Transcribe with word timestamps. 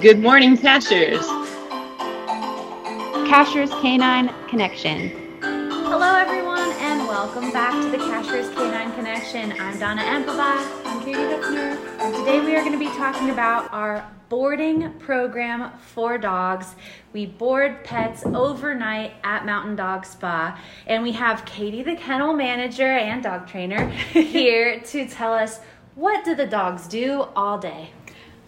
Good 0.00 0.20
morning, 0.20 0.56
Cashers. 0.56 1.26
Cashers 3.28 3.68
Canine 3.82 4.32
Connection. 4.48 5.10
Hello, 5.42 6.14
everyone, 6.14 6.72
and 6.78 7.06
welcome 7.06 7.52
back 7.52 7.72
to 7.82 7.90
the 7.90 7.98
Cashers 7.98 8.48
Canine 8.54 8.94
Connection. 8.94 9.52
I'm 9.60 9.78
Donna 9.78 10.00
Empava. 10.00 10.86
I'm 10.86 11.04
Katie 11.04 11.18
Hüpfner. 11.18 11.76
And 12.00 12.14
today 12.14 12.40
we 12.40 12.56
are 12.56 12.60
going 12.60 12.72
to 12.72 12.78
be 12.78 12.88
talking 12.96 13.28
about 13.28 13.70
our 13.74 14.10
boarding 14.30 14.90
program 15.00 15.70
for 15.78 16.16
dogs. 16.16 16.76
We 17.12 17.26
board 17.26 17.84
pets 17.84 18.24
overnight 18.24 19.12
at 19.22 19.44
Mountain 19.44 19.76
Dog 19.76 20.06
Spa, 20.06 20.58
and 20.86 21.02
we 21.02 21.12
have 21.12 21.44
Katie, 21.44 21.82
the 21.82 21.96
kennel 21.96 22.32
manager 22.32 22.90
and 22.90 23.22
dog 23.22 23.46
trainer, 23.46 23.86
here 24.12 24.80
to 24.80 25.06
tell 25.06 25.34
us 25.34 25.60
what 25.94 26.24
do 26.24 26.34
the 26.34 26.46
dogs 26.46 26.88
do 26.88 27.26
all 27.36 27.58
day. 27.58 27.90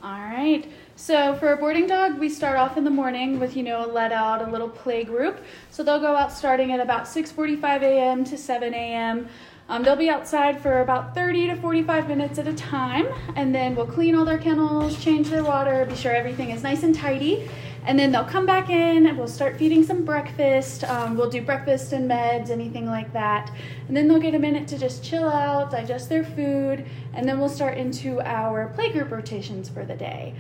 All 0.03 0.19
right. 0.19 0.67
So 1.03 1.35
for 1.35 1.53
a 1.53 1.57
boarding 1.57 1.89
dog, 1.89 2.21
we 2.21 2.29
start 2.29 2.57
off 2.57 2.77
in 2.77 2.85
the 2.85 2.91
morning 2.91 3.41
with 3.41 3.57
you 3.57 3.65
know 3.65 3.85
a 3.85 3.91
let 3.91 4.13
out, 4.13 4.41
a 4.41 4.49
little 4.49 4.69
play 4.69 5.03
group. 5.03 5.41
So 5.73 5.83
they'll 5.83 5.99
go 5.99 6.15
out 6.15 6.31
starting 6.31 6.71
at 6.71 6.79
about 6.79 7.07
6:45 7.07 7.83
a.m. 7.83 8.23
to 8.23 8.39
7 8.39 8.73
a.m. 8.73 9.27
Um, 9.69 9.83
they'll 9.83 9.97
be 9.97 10.09
outside 10.09 10.61
for 10.61 10.81
about 10.81 11.13
30 11.13 11.49
to 11.49 11.57
45 11.57 12.07
minutes 12.07 12.39
at 12.39 12.47
a 12.47 12.53
time, 12.53 13.09
and 13.35 13.53
then 13.53 13.75
we'll 13.75 13.89
clean 13.89 14.15
all 14.15 14.25
their 14.25 14.39
kennels, 14.39 14.97
change 15.03 15.29
their 15.29 15.43
water, 15.43 15.85
be 15.87 15.97
sure 15.97 16.15
everything 16.15 16.51
is 16.51 16.63
nice 16.63 16.85
and 16.85 16.95
tidy. 16.95 17.51
And 17.85 17.99
then 17.99 18.13
they'll 18.13 18.23
come 18.23 18.47
back 18.47 18.71
in 18.71 19.07
and 19.07 19.19
we'll 19.19 19.27
start 19.27 19.57
feeding 19.57 19.83
some 19.83 20.05
breakfast. 20.05 20.85
Um, 20.85 21.17
we'll 21.17 21.31
do 21.31 21.43
breakfast 21.43 21.93
and 21.93 22.09
meds, 22.09 22.49
anything 22.49 22.87
like 22.87 23.13
that. 23.13 23.51
And 23.89 23.97
then 23.97 24.07
they'll 24.07 24.21
get 24.21 24.37
a 24.37 24.39
minute 24.39 24.69
to 24.69 24.79
just 24.79 25.03
chill 25.03 25.29
out, 25.29 25.73
digest 25.73 26.09
their 26.09 26.23
food, 26.23 26.87
and 27.13 27.29
then 27.29 27.41
we'll 27.41 27.49
start 27.49 27.77
into 27.77 28.21
our 28.21 28.73
playgroup 28.79 29.11
rotations 29.11 29.69
for 29.69 29.85
the 29.85 29.97
day. 29.97 30.35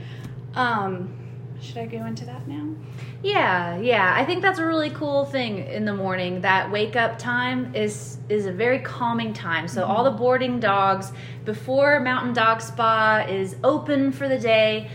Um, 0.55 1.16
should 1.61 1.79
I 1.79 1.87
go 1.87 2.05
into 2.06 2.24
that 2.27 2.48
now? 2.48 2.75
Yeah, 3.22 3.78
yeah. 3.78 4.14
I 4.17 4.25
think 4.25 4.42
that's 4.42 4.59
a 4.59 4.67
really 4.67 4.91
cool 4.91 5.25
thing 5.25 5.59
in 5.59 5.84
the 5.84 5.94
morning. 5.94 6.41
That 6.41 6.70
wake 6.70 6.97
up 6.97 7.19
time 7.19 7.75
is 7.75 8.19
is 8.28 8.47
a 8.47 8.53
very 8.53 8.81
calming 8.81 9.33
time. 9.33 9.69
So 9.69 9.84
all 9.84 10.03
the 10.03 10.11
boarding 10.11 10.59
dogs 10.59 11.12
before 11.44 12.00
Mountain 12.00 12.34
Dog 12.34 12.61
Spa 12.61 13.25
is 13.28 13.56
open 13.62 14.11
for 14.11 14.28
the 14.28 14.39
day, 14.39 14.91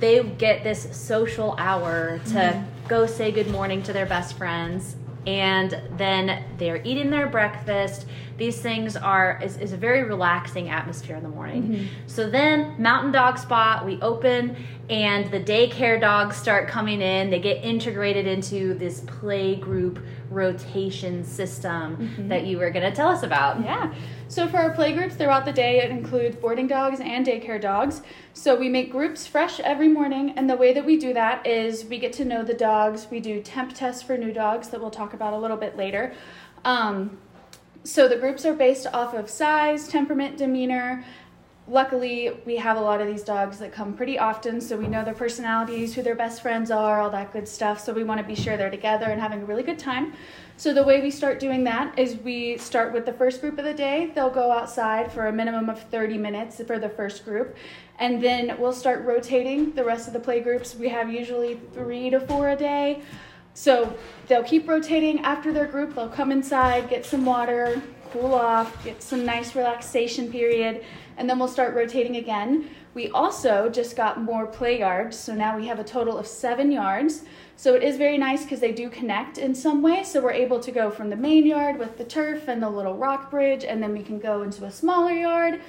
they 0.00 0.22
get 0.22 0.64
this 0.64 0.96
social 0.96 1.54
hour 1.58 2.18
to 2.26 2.64
go 2.88 3.06
say 3.06 3.30
good 3.30 3.50
morning 3.50 3.82
to 3.82 3.92
their 3.92 4.06
best 4.06 4.36
friends 4.36 4.96
and 5.26 5.80
then 5.96 6.44
they're 6.56 6.82
eating 6.84 7.10
their 7.10 7.26
breakfast. 7.26 8.06
These 8.36 8.60
things 8.60 8.96
are 8.96 9.40
is, 9.42 9.56
is 9.56 9.72
a 9.72 9.76
very 9.76 10.04
relaxing 10.04 10.68
atmosphere 10.68 11.16
in 11.16 11.22
the 11.22 11.28
morning. 11.28 11.62
Mm-hmm. 11.62 11.86
So 12.06 12.30
then 12.30 12.80
Mountain 12.80 13.12
Dog 13.12 13.38
Spa 13.38 13.82
we 13.84 14.00
open 14.00 14.56
and 14.88 15.30
the 15.32 15.40
daycare 15.40 16.00
dogs 16.00 16.36
start 16.36 16.68
coming 16.68 17.00
in. 17.00 17.30
They 17.30 17.40
get 17.40 17.64
integrated 17.64 18.26
into 18.26 18.74
this 18.74 19.00
play 19.00 19.56
group 19.56 19.98
rotation 20.30 21.24
system 21.24 22.28
that 22.28 22.46
you 22.46 22.58
were 22.58 22.70
going 22.70 22.88
to 22.88 22.94
tell 22.94 23.08
us 23.08 23.22
about 23.22 23.60
Yeah. 23.60 23.94
So 24.28 24.48
for 24.48 24.56
our 24.56 24.70
play 24.70 24.92
groups 24.92 25.14
throughout 25.14 25.44
the 25.44 25.52
day, 25.52 25.78
it 25.78 25.90
includes 25.90 26.36
boarding 26.36 26.66
dogs 26.66 27.00
and 27.00 27.24
daycare 27.24 27.60
dogs. 27.60 28.02
So 28.32 28.56
we 28.56 28.68
make 28.68 28.90
groups 28.90 29.26
fresh 29.26 29.60
every 29.60 29.88
morning, 29.88 30.34
and 30.36 30.50
the 30.50 30.56
way 30.56 30.72
that 30.72 30.84
we 30.84 30.96
do 30.96 31.14
that 31.14 31.46
is 31.46 31.84
we 31.84 31.98
get 31.98 32.12
to 32.14 32.24
know 32.24 32.42
the 32.42 32.54
dogs. 32.54 33.06
We 33.10 33.20
do 33.20 33.40
temp 33.40 33.74
tests 33.74 34.02
for 34.02 34.16
new 34.16 34.32
dogs 34.32 34.68
that 34.70 34.80
we'll 34.80 34.90
talk 34.90 35.14
about 35.14 35.32
a 35.32 35.38
little 35.38 35.56
bit 35.56 35.76
later. 35.76 36.12
Um, 36.64 37.18
so 37.84 38.08
the 38.08 38.16
groups 38.16 38.44
are 38.44 38.54
based 38.54 38.88
off 38.92 39.14
of 39.14 39.30
size, 39.30 39.86
temperament, 39.86 40.36
demeanor. 40.36 41.04
Luckily, 41.68 42.30
we 42.44 42.56
have 42.56 42.76
a 42.76 42.80
lot 42.80 43.00
of 43.00 43.08
these 43.08 43.24
dogs 43.24 43.58
that 43.58 43.72
come 43.72 43.92
pretty 43.92 44.20
often, 44.20 44.60
so 44.60 44.76
we 44.76 44.86
know 44.86 45.04
their 45.04 45.14
personalities, 45.14 45.96
who 45.96 46.02
their 46.02 46.14
best 46.14 46.40
friends 46.40 46.70
are, 46.70 47.00
all 47.00 47.10
that 47.10 47.32
good 47.32 47.48
stuff. 47.48 47.84
So 47.84 47.92
we 47.92 48.04
want 48.04 48.20
to 48.20 48.26
be 48.26 48.36
sure 48.36 48.56
they're 48.56 48.70
together 48.70 49.06
and 49.06 49.20
having 49.20 49.42
a 49.42 49.44
really 49.44 49.64
good 49.64 49.78
time. 49.78 50.12
So 50.56 50.72
the 50.72 50.84
way 50.84 51.00
we 51.00 51.10
start 51.10 51.40
doing 51.40 51.64
that 51.64 51.98
is 51.98 52.18
we 52.18 52.56
start 52.56 52.92
with 52.92 53.04
the 53.04 53.12
first 53.12 53.40
group 53.40 53.58
of 53.58 53.64
the 53.64 53.74
day. 53.74 54.12
They'll 54.14 54.30
go 54.30 54.52
outside 54.52 55.10
for 55.10 55.26
a 55.26 55.32
minimum 55.32 55.68
of 55.68 55.82
30 55.90 56.16
minutes 56.18 56.62
for 56.64 56.78
the 56.78 56.88
first 56.88 57.24
group. 57.24 57.56
And 57.98 58.22
then 58.22 58.56
we'll 58.60 58.72
start 58.72 59.04
rotating 59.04 59.72
the 59.72 59.82
rest 59.82 60.06
of 60.06 60.12
the 60.12 60.20
play 60.20 60.38
groups. 60.40 60.76
We 60.76 60.88
have 60.90 61.12
usually 61.12 61.58
three 61.74 62.10
to 62.10 62.20
four 62.20 62.50
a 62.50 62.56
day. 62.56 63.02
So 63.54 63.92
they'll 64.28 64.44
keep 64.44 64.68
rotating 64.68 65.18
after 65.20 65.52
their 65.52 65.66
group. 65.66 65.96
They'll 65.96 66.08
come 66.08 66.30
inside, 66.30 66.88
get 66.88 67.04
some 67.04 67.24
water, 67.24 67.82
cool 68.12 68.34
off, 68.34 68.84
get 68.84 69.02
some 69.02 69.24
nice 69.26 69.54
relaxation 69.54 70.30
period, 70.30 70.84
and 71.16 71.28
then 71.28 71.38
we'll 71.38 71.48
start 71.48 71.74
rotating 71.74 72.16
again. 72.16 72.70
We 72.94 73.10
also 73.10 73.68
just 73.68 73.96
got 73.96 74.22
more 74.22 74.46
play 74.46 74.78
yards, 74.78 75.18
so 75.18 75.34
now 75.34 75.56
we 75.56 75.66
have 75.66 75.78
a 75.78 75.84
total 75.84 76.16
of 76.18 76.26
seven 76.26 76.72
yards. 76.72 77.24
So 77.56 77.74
it 77.74 77.82
is 77.82 77.96
very 77.96 78.18
nice 78.18 78.42
because 78.42 78.60
they 78.60 78.72
do 78.72 78.88
connect 78.88 79.38
in 79.38 79.54
some 79.54 79.82
way. 79.82 80.02
So 80.02 80.22
we're 80.22 80.32
able 80.32 80.60
to 80.60 80.70
go 80.70 80.90
from 80.90 81.10
the 81.10 81.16
main 81.16 81.46
yard 81.46 81.78
with 81.78 81.98
the 81.98 82.04
turf 82.04 82.48
and 82.48 82.62
the 82.62 82.70
little 82.70 82.96
rock 82.96 83.30
bridge, 83.30 83.64
and 83.64 83.82
then 83.82 83.92
we 83.92 84.02
can 84.02 84.18
go 84.18 84.42
into 84.42 84.64
a 84.64 84.70
smaller 84.70 85.12
yard 85.12 85.60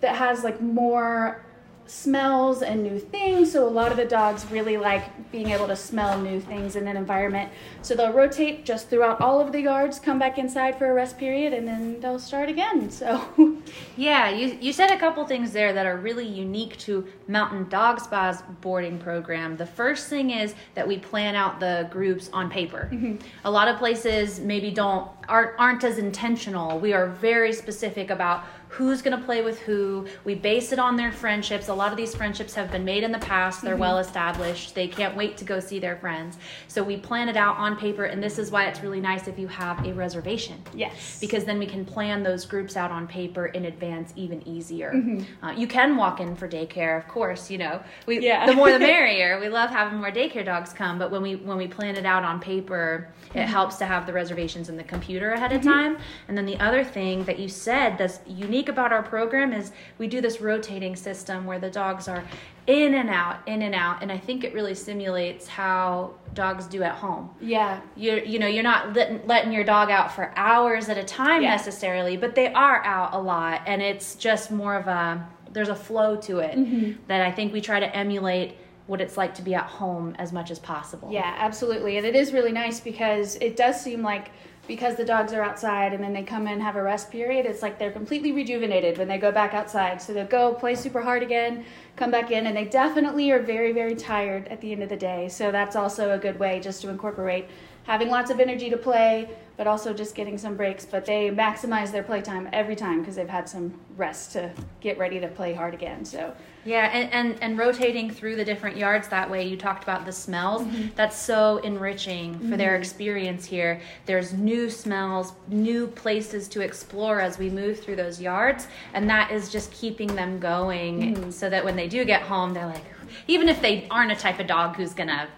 that 0.00 0.16
has 0.16 0.44
like 0.44 0.60
more 0.60 1.45
smells 1.86 2.62
and 2.62 2.82
new 2.82 2.98
things. 2.98 3.52
So 3.52 3.66
a 3.66 3.70
lot 3.70 3.90
of 3.90 3.96
the 3.96 4.04
dogs 4.04 4.44
really 4.50 4.76
like 4.76 5.30
being 5.30 5.50
able 5.50 5.66
to 5.68 5.76
smell 5.76 6.20
new 6.20 6.40
things 6.40 6.76
in 6.76 6.86
an 6.88 6.96
environment. 6.96 7.50
So 7.82 7.94
they'll 7.94 8.12
rotate 8.12 8.64
just 8.64 8.88
throughout 8.88 9.20
all 9.20 9.40
of 9.40 9.52
the 9.52 9.60
yards, 9.60 9.98
come 9.98 10.18
back 10.18 10.38
inside 10.38 10.78
for 10.78 10.90
a 10.90 10.94
rest 10.94 11.18
period, 11.18 11.52
and 11.52 11.66
then 11.66 12.00
they'll 12.00 12.18
start 12.18 12.48
again. 12.48 12.90
So 12.96 13.60
Yeah, 13.96 14.30
you, 14.30 14.58
you 14.60 14.72
said 14.72 14.90
a 14.90 14.98
couple 14.98 15.24
things 15.26 15.52
there 15.52 15.72
that 15.74 15.86
are 15.86 15.98
really 15.98 16.26
unique 16.26 16.76
to 16.78 17.06
Mountain 17.28 17.68
Dog 17.68 18.00
Spa's 18.00 18.42
boarding 18.60 18.98
program. 18.98 19.56
The 19.56 19.66
first 19.66 20.08
thing 20.08 20.30
is 20.30 20.54
that 20.74 20.88
we 20.88 20.98
plan 20.98 21.34
out 21.34 21.60
the 21.60 21.88
groups 21.90 22.30
on 22.32 22.50
paper. 22.50 22.88
Mm-hmm. 22.90 23.16
A 23.44 23.50
lot 23.50 23.68
of 23.68 23.76
places 23.76 24.40
maybe 24.40 24.70
don't 24.70 25.08
aren't, 25.28 25.58
aren't 25.58 25.84
as 25.84 25.98
intentional. 25.98 26.78
We 26.78 26.92
are 26.92 27.08
very 27.08 27.52
specific 27.52 28.10
about 28.10 28.44
who's 28.76 29.00
going 29.02 29.18
to 29.18 29.24
play 29.24 29.42
with 29.42 29.58
who. 29.60 30.06
We 30.24 30.34
base 30.34 30.70
it 30.72 30.78
on 30.78 30.96
their 30.96 31.10
friendships. 31.12 31.68
A 31.68 31.74
lot 31.74 31.90
of 31.92 31.96
these 31.96 32.14
friendships 32.14 32.54
have 32.54 32.70
been 32.70 32.84
made 32.84 33.02
in 33.04 33.10
the 33.12 33.18
past. 33.18 33.62
They're 33.62 33.76
well 33.76 33.98
established. 33.98 34.74
They 34.74 34.86
can't 34.86 35.16
wait 35.16 35.36
to 35.38 35.44
go 35.44 35.60
see 35.60 35.78
their 35.78 35.96
friends. 35.96 36.36
So 36.68 36.82
we 36.82 36.96
plan 36.98 37.28
it 37.28 37.36
out 37.36 37.56
on 37.56 37.76
paper 37.76 38.04
and 38.04 38.22
this 38.22 38.38
is 38.38 38.50
why 38.50 38.66
it's 38.66 38.82
really 38.82 39.00
nice 39.00 39.28
if 39.28 39.38
you 39.38 39.48
have 39.48 39.84
a 39.86 39.92
reservation 39.94 40.62
yes, 40.74 41.18
because 41.20 41.44
then 41.44 41.58
we 41.58 41.66
can 41.66 41.84
plan 41.84 42.22
those 42.22 42.44
groups 42.44 42.76
out 42.76 42.90
on 42.90 43.06
paper 43.06 43.46
in 43.46 43.64
advance 43.64 44.12
even 44.16 44.46
easier. 44.46 44.92
Mm-hmm. 44.94 45.44
Uh, 45.44 45.52
you 45.52 45.66
can 45.66 45.96
walk 45.96 46.20
in 46.20 46.36
for 46.36 46.46
daycare, 46.48 46.98
of 46.98 47.08
course. 47.08 47.50
You 47.50 47.58
know, 47.58 47.82
we 48.06 48.20
Yeah. 48.20 48.44
the 48.46 48.52
more 48.54 48.70
the 48.70 48.78
merrier. 48.94 49.40
We 49.40 49.48
love 49.48 49.70
having 49.70 49.98
more 49.98 50.10
daycare 50.10 50.44
dogs 50.44 50.72
come, 50.72 50.98
but 50.98 51.10
when 51.10 51.22
we 51.22 51.36
when 51.36 51.56
we 51.56 51.66
plan 51.66 51.96
it 51.96 52.04
out 52.06 52.24
on 52.24 52.40
paper, 52.40 53.08
Mm-hmm. 53.26 53.38
it 53.38 53.48
helps 53.48 53.76
to 53.78 53.84
have 53.86 54.06
the 54.06 54.12
reservations 54.12 54.68
in 54.68 54.76
the 54.76 54.84
computer 54.84 55.32
ahead 55.32 55.52
of 55.52 55.60
time. 55.60 55.98
And 56.28 56.38
then 56.38 56.46
the 56.46 56.58
other 56.60 56.84
thing 56.84 57.24
that 57.24 57.38
you 57.40 57.48
said 57.48 57.98
that's 57.98 58.20
unique 58.26 58.65
about 58.68 58.92
our 58.92 59.02
program 59.02 59.52
is 59.52 59.72
we 59.98 60.06
do 60.06 60.20
this 60.20 60.40
rotating 60.40 60.96
system 60.96 61.44
where 61.46 61.58
the 61.58 61.70
dogs 61.70 62.08
are 62.08 62.22
in 62.66 62.94
and 62.94 63.08
out, 63.08 63.36
in 63.46 63.62
and 63.62 63.74
out, 63.74 64.02
and 64.02 64.10
I 64.10 64.18
think 64.18 64.42
it 64.44 64.52
really 64.52 64.74
simulates 64.74 65.46
how 65.46 66.14
dogs 66.34 66.66
do 66.66 66.82
at 66.82 66.96
home 66.96 67.30
yeah, 67.40 67.80
you're 67.96 68.18
you 68.22 68.38
know 68.38 68.46
you're 68.46 68.62
not 68.62 68.92
letting, 68.94 69.26
letting 69.26 69.52
your 69.52 69.64
dog 69.64 69.90
out 69.90 70.12
for 70.12 70.32
hours 70.36 70.88
at 70.90 70.98
a 70.98 71.04
time 71.04 71.42
Yeah. 71.42 71.50
necessarily 71.50 72.16
but 72.18 72.34
they 72.34 72.52
are 72.52 72.84
out 72.84 73.14
a 73.14 73.18
lot 73.18 73.62
and 73.66 73.80
it's 73.80 74.14
just 74.16 74.50
more 74.50 74.74
of 74.76 74.86
a 74.86 75.26
there's 75.52 75.70
a 75.70 75.74
flow 75.74 76.16
to 76.16 76.40
it 76.40 76.54
Mm-hmm. 76.56 77.00
that 77.06 77.22
i 77.22 77.30
think 77.32 77.54
we 77.54 77.62
try 77.62 77.80
to 77.80 77.96
emulate 77.96 78.56
what 78.86 79.00
it's 79.00 79.16
like 79.16 79.34
to 79.36 79.42
be 79.42 79.54
at 79.54 79.64
home 79.64 80.14
as 80.18 80.30
much 80.32 80.50
as 80.50 80.58
possible 80.60 81.10
Yeah, 81.10 81.34
absolutely. 81.38 81.96
And 81.96 82.06
it 82.06 82.14
is 82.14 82.32
really 82.32 82.52
nice 82.52 82.78
because 82.78 83.34
it 83.36 83.56
does 83.56 83.80
seem 83.80 84.00
like 84.02 84.30
because 84.66 84.96
the 84.96 85.04
dogs 85.04 85.32
are 85.32 85.42
outside 85.42 85.92
and 85.92 86.02
then 86.02 86.12
they 86.12 86.22
come 86.22 86.46
in 86.46 86.60
have 86.60 86.76
a 86.76 86.82
rest 86.82 87.10
period, 87.10 87.46
it's 87.46 87.62
like 87.62 87.78
they're 87.78 87.92
completely 87.92 88.32
rejuvenated 88.32 88.98
when 88.98 89.08
they 89.08 89.18
go 89.18 89.30
back 89.32 89.54
outside. 89.54 90.00
So 90.02 90.12
they'll 90.12 90.26
go 90.26 90.54
play 90.54 90.74
super 90.74 91.02
hard 91.02 91.22
again, 91.22 91.64
come 91.96 92.10
back 92.10 92.30
in, 92.30 92.46
and 92.46 92.56
they 92.56 92.64
definitely 92.64 93.30
are 93.30 93.40
very, 93.40 93.72
very 93.72 93.94
tired 93.94 94.48
at 94.48 94.60
the 94.60 94.72
end 94.72 94.82
of 94.82 94.88
the 94.88 94.96
day. 94.96 95.28
So 95.28 95.50
that's 95.50 95.76
also 95.76 96.12
a 96.12 96.18
good 96.18 96.38
way 96.38 96.60
just 96.60 96.82
to 96.82 96.88
incorporate 96.88 97.46
having 97.84 98.08
lots 98.08 98.30
of 98.30 98.40
energy 98.40 98.68
to 98.68 98.76
play, 98.76 99.30
but 99.56 99.66
also 99.66 99.92
just 99.94 100.14
getting 100.14 100.38
some 100.38 100.56
breaks. 100.56 100.84
But 100.84 101.06
they 101.06 101.30
maximize 101.30 101.90
their 101.92 102.02
playtime 102.02 102.48
every 102.52 102.76
time 102.76 103.00
because 103.00 103.16
they've 103.16 103.28
had 103.28 103.48
some 103.48 103.78
rest 103.96 104.32
to 104.32 104.52
get 104.80 104.98
ready 104.98 105.20
to 105.20 105.28
play 105.28 105.54
hard 105.54 105.74
again. 105.74 106.04
So 106.04 106.34
Yeah, 106.64 106.90
and, 106.92 107.12
and, 107.12 107.42
and 107.42 107.58
rotating 107.58 108.10
through 108.10 108.36
the 108.36 108.44
different 108.44 108.76
yards 108.76 109.08
that 109.08 109.30
way, 109.30 109.46
you 109.46 109.56
talked 109.56 109.82
about 109.84 110.04
the 110.04 110.12
smells. 110.12 110.62
Mm-hmm. 110.62 110.88
That's 110.94 111.16
so 111.16 111.58
enriching 111.58 112.38
for 112.50 112.56
their 112.56 112.72
mm-hmm. 112.72 112.82
experience 112.82 113.46
here. 113.46 113.80
There's 114.04 114.32
new 114.32 114.68
smells, 114.68 115.32
new 115.48 115.86
places 115.86 116.48
to 116.48 116.60
explore 116.60 117.20
as 117.20 117.38
we 117.38 117.50
move 117.50 117.80
through 117.80 117.96
those 117.96 118.20
yards, 118.20 118.68
and 118.94 119.08
that 119.08 119.30
is 119.30 119.50
just 119.50 119.72
keeping 119.72 120.14
them 120.14 120.38
going 120.38 121.14
mm-hmm. 121.14 121.30
so 121.30 121.48
that 121.48 121.64
when 121.64 121.76
they 121.76 121.88
do 121.88 122.04
get 122.04 122.22
home, 122.22 122.52
they're 122.52 122.66
like, 122.66 122.84
even 123.28 123.48
if 123.48 123.62
they 123.62 123.86
aren't 123.90 124.12
a 124.12 124.16
type 124.16 124.40
of 124.40 124.46
dog 124.46 124.76
who's 124.76 124.92
gonna 124.92 125.28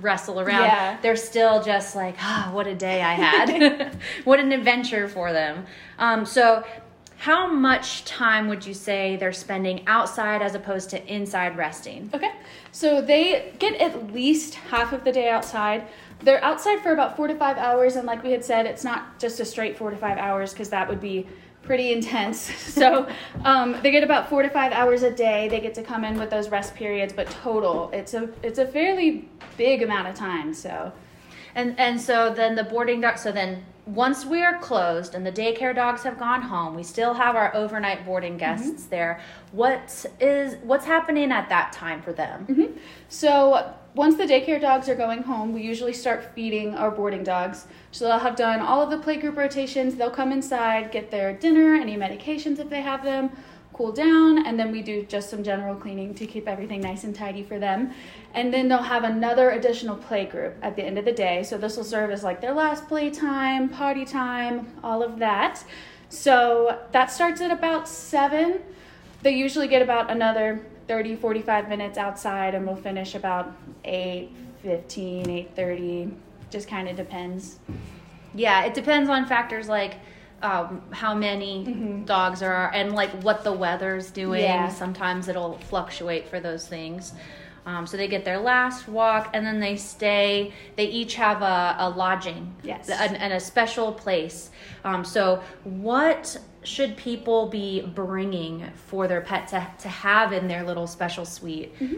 wrestle 0.00 0.40
around, 0.40 0.64
Yeah. 0.64 0.98
they're 1.02 1.16
still 1.16 1.62
just 1.62 1.94
like, 1.96 2.16
ah, 2.20 2.50
what 2.52 2.66
a 2.66 2.74
day 2.74 3.02
I 3.02 3.14
had. 3.14 3.96
what 4.24 4.40
an 4.40 4.52
adventure 4.52 5.08
for 5.08 5.32
them. 5.32 5.66
Um, 5.98 6.24
so 6.26 6.64
how 7.18 7.50
much 7.50 8.04
time 8.04 8.48
would 8.48 8.66
you 8.66 8.74
say 8.74 9.16
they're 9.16 9.32
spending 9.32 9.82
outside 9.86 10.42
as 10.42 10.54
opposed 10.54 10.90
to 10.90 11.12
inside 11.12 11.56
resting? 11.56 12.10
Okay, 12.12 12.32
so 12.72 13.00
they 13.00 13.54
get 13.58 13.74
at 13.80 14.12
least 14.12 14.54
half 14.54 14.92
of 14.92 15.04
the 15.04 15.12
day 15.12 15.28
outside. 15.30 15.86
They're 16.22 16.42
outside 16.44 16.80
for 16.80 16.92
about 16.92 17.16
four 17.16 17.26
to 17.26 17.34
five 17.34 17.56
hours, 17.56 17.96
and 17.96 18.06
like 18.06 18.22
we 18.22 18.32
had 18.32 18.44
said, 18.44 18.66
it's 18.66 18.84
not 18.84 19.18
just 19.18 19.40
a 19.40 19.44
straight 19.44 19.76
four 19.78 19.90
to 19.90 19.96
five 19.96 20.18
hours 20.18 20.52
because 20.52 20.70
that 20.70 20.88
would 20.88 21.00
be 21.00 21.26
pretty 21.66 21.92
intense. 21.92 22.50
So 22.76 23.08
um, 23.44 23.74
they 23.82 23.90
get 23.90 24.04
about 24.04 24.28
four 24.28 24.42
to 24.42 24.50
five 24.50 24.70
hours 24.70 25.02
a 25.02 25.10
day. 25.10 25.48
They 25.48 25.60
get 25.60 25.74
to 25.76 25.82
come 25.82 26.04
in 26.04 26.18
with 26.18 26.28
those 26.28 26.50
rest 26.50 26.74
periods, 26.74 27.10
but 27.14 27.26
total, 27.30 27.90
it's 27.90 28.12
a 28.12 28.28
it's 28.42 28.58
a 28.58 28.66
fairly 28.66 29.30
big 29.56 29.82
amount 29.82 30.08
of 30.08 30.14
time. 30.14 30.52
So, 30.52 30.92
and 31.56 31.74
and 31.80 32.00
so 32.00 32.32
then 32.32 32.54
the 32.54 32.62
boarding 32.62 33.00
dog. 33.00 33.18
So 33.18 33.32
then 33.32 33.64
once 33.86 34.24
we 34.24 34.42
are 34.42 34.58
closed 34.58 35.14
and 35.14 35.24
the 35.24 35.32
daycare 35.32 35.74
dogs 35.74 36.02
have 36.02 36.18
gone 36.18 36.42
home, 36.42 36.74
we 36.74 36.82
still 36.82 37.14
have 37.14 37.34
our 37.34 37.54
overnight 37.54 38.04
boarding 38.04 38.36
guests 38.36 38.82
mm-hmm. 38.82 38.90
there. 38.90 39.20
What 39.52 40.06
is 40.20 40.56
what's 40.62 40.84
happening 40.84 41.32
at 41.32 41.48
that 41.48 41.72
time 41.72 42.02
for 42.02 42.12
them? 42.12 42.46
Mm-hmm. 42.46 42.78
So 43.08 43.74
once 43.94 44.16
the 44.16 44.24
daycare 44.24 44.60
dogs 44.60 44.88
are 44.90 44.94
going 44.94 45.22
home, 45.22 45.54
we 45.54 45.62
usually 45.62 45.94
start 45.94 46.34
feeding 46.34 46.74
our 46.74 46.90
boarding 46.90 47.24
dogs. 47.24 47.66
So 47.90 48.04
they'll 48.04 48.18
have 48.18 48.36
done 48.36 48.60
all 48.60 48.82
of 48.82 48.90
the 48.90 48.98
playgroup 48.98 49.36
rotations. 49.36 49.94
They'll 49.94 50.10
come 50.10 50.32
inside, 50.32 50.92
get 50.92 51.10
their 51.10 51.32
dinner, 51.32 51.74
any 51.74 51.96
medications 51.96 52.58
if 52.58 52.68
they 52.68 52.82
have 52.82 53.02
them 53.02 53.30
cool 53.76 53.92
down, 53.92 54.46
and 54.46 54.58
then 54.58 54.72
we 54.72 54.80
do 54.80 55.04
just 55.04 55.28
some 55.28 55.42
general 55.42 55.74
cleaning 55.74 56.14
to 56.14 56.26
keep 56.26 56.48
everything 56.48 56.80
nice 56.80 57.04
and 57.04 57.14
tidy 57.14 57.42
for 57.42 57.58
them. 57.58 57.92
And 58.32 58.52
then 58.52 58.68
they'll 58.68 58.78
have 58.78 59.04
another 59.04 59.50
additional 59.50 59.96
play 59.96 60.24
group 60.24 60.56
at 60.62 60.76
the 60.76 60.82
end 60.82 60.98
of 60.98 61.04
the 61.04 61.12
day. 61.12 61.42
So 61.42 61.58
this 61.58 61.76
will 61.76 61.84
serve 61.84 62.10
as 62.10 62.24
like 62.24 62.40
their 62.40 62.54
last 62.54 62.88
play 62.88 63.10
time, 63.10 63.68
party 63.68 64.06
time, 64.06 64.72
all 64.82 65.02
of 65.02 65.18
that. 65.18 65.62
So 66.08 66.80
that 66.92 67.10
starts 67.10 67.40
at 67.40 67.50
about 67.50 67.86
7. 67.86 68.60
They 69.22 69.32
usually 69.32 69.68
get 69.68 69.82
about 69.82 70.10
another 70.10 70.64
30 70.88 71.16
45 71.16 71.68
minutes 71.68 71.98
outside 71.98 72.54
and 72.54 72.64
we'll 72.64 72.76
finish 72.76 73.14
about 73.16 73.52
8 73.84 74.30
15 74.62 75.28
8 75.28 75.56
30 75.56 76.10
just 76.48 76.68
kind 76.68 76.88
of 76.88 76.96
depends 76.96 77.58
yeah 78.34 78.64
it 78.64 78.72
depends 78.72 79.10
on 79.10 79.26
factors 79.26 79.68
like 79.68 79.94
um, 80.42 80.82
how 80.90 81.14
many 81.14 81.64
mm-hmm. 81.64 82.04
dogs 82.04 82.42
are 82.42 82.70
and 82.74 82.92
like 82.92 83.10
what 83.22 83.44
the 83.44 83.52
weather's 83.52 84.10
doing. 84.10 84.42
Yeah. 84.42 84.68
Sometimes 84.68 85.28
it'll 85.28 85.58
fluctuate 85.58 86.28
for 86.28 86.40
those 86.40 86.66
things. 86.66 87.14
Um, 87.64 87.84
so 87.84 87.96
they 87.96 88.06
get 88.06 88.24
their 88.24 88.38
last 88.38 88.86
walk 88.86 89.30
and 89.32 89.44
then 89.44 89.58
they 89.58 89.76
stay. 89.76 90.52
They 90.76 90.84
each 90.84 91.16
have 91.16 91.42
a, 91.42 91.76
a 91.80 91.90
lodging, 91.90 92.54
yes, 92.62 92.88
and, 92.88 93.16
and 93.16 93.32
a 93.32 93.40
special 93.40 93.92
place. 93.92 94.50
Um, 94.84 95.04
so 95.04 95.42
what 95.64 96.38
should 96.62 96.96
people 96.96 97.48
be 97.48 97.80
bringing 97.80 98.70
for 98.86 99.08
their 99.08 99.20
pet 99.20 99.48
to, 99.48 99.66
to 99.78 99.88
have 99.88 100.32
in 100.32 100.46
their 100.46 100.64
little 100.64 100.86
special 100.86 101.24
suite? 101.24 101.76
Mm-hmm. 101.80 101.96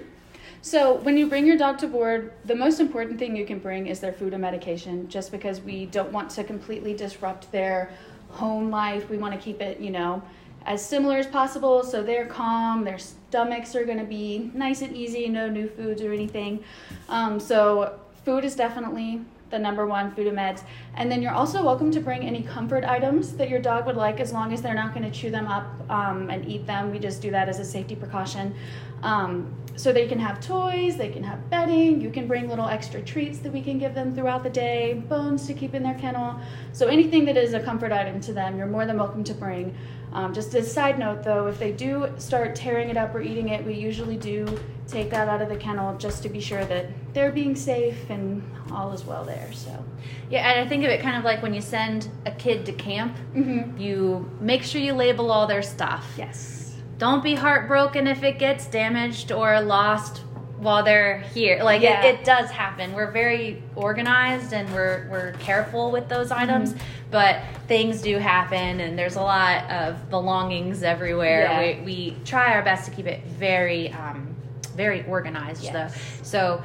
So, 0.61 0.95
when 0.97 1.17
you 1.17 1.29
bring 1.29 1.47
your 1.47 1.57
dog 1.57 1.79
to 1.79 1.87
board, 1.87 2.33
the 2.45 2.55
most 2.55 2.81
important 2.81 3.19
thing 3.19 3.37
you 3.37 3.47
can 3.47 3.61
bring 3.61 3.87
is 3.87 4.01
their 4.01 4.13
food 4.13 4.33
and 4.33 4.43
medication, 4.43 5.09
just 5.09 5.31
because 5.31 5.61
we 5.61 5.87
don't 5.87 6.11
want 6.11 6.31
to 6.31 6.43
completely 6.43 6.95
disrupt 6.95 7.51
their 7.53 7.93
home 8.31 8.71
life. 8.71 9.09
We 9.09 9.19
want 9.19 9.35
to 9.35 9.41
keep 9.41 9.61
it, 9.61 9.81
you 9.81 9.91
know, 9.91 10.23
as 10.67 10.85
similar 10.85 11.17
as 11.17 11.27
possible 11.27 11.83
so 11.83 12.03
they're 12.03 12.27
calm, 12.27 12.85
their 12.85 12.99
stomachs 12.99 13.75
are 13.75 13.85
going 13.85 13.99
to 13.99 14.05
be 14.05 14.51
nice 14.55 14.83
and 14.83 14.97
easy, 14.97 15.29
no 15.29 15.49
new 15.49 15.69
foods 15.69 16.03
or 16.03 16.13
anything. 16.13 16.63
Um, 17.09 17.41
so, 17.41 17.99
food 18.25 18.45
is 18.45 18.55
definitely 18.55 19.23
the 19.51 19.59
number 19.59 19.87
one 19.87 20.11
food 20.15 20.27
and 20.27 20.37
meds. 20.37 20.63
And 20.95 21.11
then 21.11 21.23
you're 21.23 21.33
also 21.33 21.63
welcome 21.65 21.91
to 21.93 22.01
bring 22.01 22.23
any 22.23 22.43
comfort 22.43 22.85
items 22.85 23.33
that 23.37 23.49
your 23.49 23.61
dog 23.61 23.87
would 23.87 23.97
like 23.97 24.21
as 24.21 24.33
long 24.33 24.53
as 24.53 24.63
they're 24.63 24.75
not 24.75 24.95
going 24.95 25.11
to 25.11 25.11
chew 25.11 25.31
them 25.31 25.47
up 25.47 25.67
um, 25.91 26.31
and 26.31 26.47
eat 26.49 26.67
them. 26.67 26.91
We 26.91 26.99
just 26.99 27.23
do 27.23 27.31
that 27.31 27.49
as 27.49 27.59
a 27.59 27.65
safety 27.65 27.97
precaution. 27.97 28.55
Um, 29.03 29.55
so 29.77 29.93
they 29.93 30.09
can 30.09 30.19
have 30.19 30.41
toys, 30.41 30.97
they 30.97 31.09
can 31.09 31.23
have 31.23 31.49
bedding, 31.51 32.01
you 32.01 32.11
can 32.11 32.27
bring 32.27 32.49
little 32.49 32.67
extra 32.67 33.01
treats 33.01 33.39
that 33.39 33.53
we 33.53 33.63
can 33.63 33.79
give 33.79 33.95
them 33.95 34.13
throughout 34.13 34.43
the 34.43 34.51
day, 34.51 34.95
bones 35.09 35.47
to 35.47 35.55
keep 35.55 35.73
in 35.73 35.85
their 35.85 35.95
kennel. 35.95 36.41
So 36.73 36.89
anything 36.89 37.25
that 37.27 37.37
is 37.37 37.55
a 37.55 37.61
comfort 37.61 37.93
item 37.93 38.21
to 38.23 38.33
them, 38.33 38.59
you're 38.59 38.67
more 38.67 38.87
than 38.87 38.99
welcome 38.99 39.23
to 39.23 39.35
bring. 39.35 39.77
Um, 40.13 40.33
just 40.33 40.55
as 40.55 40.67
a 40.67 40.71
side 40.71 40.99
note 40.99 41.23
though, 41.23 41.47
if 41.47 41.59
they 41.59 41.73
do 41.73 42.13
start 42.19 42.55
tearing 42.55 42.89
it 42.89 42.97
up 42.97 43.15
or 43.15 43.21
eating 43.21 43.51
it, 43.51 43.65
we 43.65 43.75
usually 43.75 44.17
do 44.17 44.47
take 44.87 45.11
that 45.11 45.29
out 45.29 45.43
of 45.43 45.49
the 45.49 45.57
kennel 45.57 45.97
just 45.99 46.23
to 46.23 46.29
be 46.29 46.41
sure 46.41 46.65
that 46.65 46.87
they're 47.13 47.33
being 47.33 47.55
safe 47.55 48.09
and 48.09 48.43
all 48.73 48.93
is 48.93 49.05
well 49.05 49.25
there. 49.25 49.53
So, 49.53 49.85
yeah, 50.31 50.51
and 50.51 50.65
I 50.65 50.69
think 50.69 50.85
of 50.85 50.91
it 50.91 51.03
kind 51.03 51.17
of 51.17 51.25
like 51.25 51.43
when 51.43 51.53
you 51.53 51.61
send 51.61 52.09
a 52.25 52.31
kid 52.31 52.65
to 52.67 52.73
camp, 52.73 53.17
mm-hmm. 53.35 53.77
you 53.79 54.31
make 54.41 54.63
sure 54.63 54.81
you 54.81 54.95
label 54.95 55.31
all 55.31 55.47
their 55.47 55.63
stuff. 55.63 56.07
Yes 56.17 56.59
don't 56.99 57.23
be 57.23 57.37
heartbroken 57.37 58.09
if 58.09 58.25
it 58.25 58.41
gets 58.41 58.67
damaged 58.67 59.31
or 59.31 59.61
lost 59.61 60.23
while 60.59 60.83
they're 60.83 61.21
here. 61.21 61.63
Like 61.63 61.83
yeah. 61.83 62.05
it, 62.05 62.21
it, 62.21 62.25
does 62.25 62.51
happen. 62.51 62.93
We're 62.93 63.11
very 63.11 63.63
organized 63.77 64.53
and 64.53 64.73
we're 64.73 65.09
we're 65.11 65.33
careful 65.35 65.91
with 65.91 66.09
those 66.09 66.31
items, 66.31 66.73
mm-hmm. 66.73 67.11
but 67.11 67.43
things 67.67 68.03
do 68.03 68.19
happen 68.19 68.81
and 68.81 68.99
there's 68.99 69.17
a 69.17 69.23
lot 69.23 69.71
of 69.71 70.11
belongings 70.11 70.83
everywhere. 70.83 71.43
Yeah. 71.43 71.61
We, 71.61 71.85
we 71.85 72.17
try 72.25 72.55
our 72.55 72.63
best 72.63 72.87
to 72.87 72.91
keep 72.91 73.07
it 73.07 73.25
very 73.25 73.93
um, 73.93 74.35
very 74.75 75.05
organized 75.07 75.65
yes. 75.65 75.73
though. 75.73 76.01
So 76.23 76.63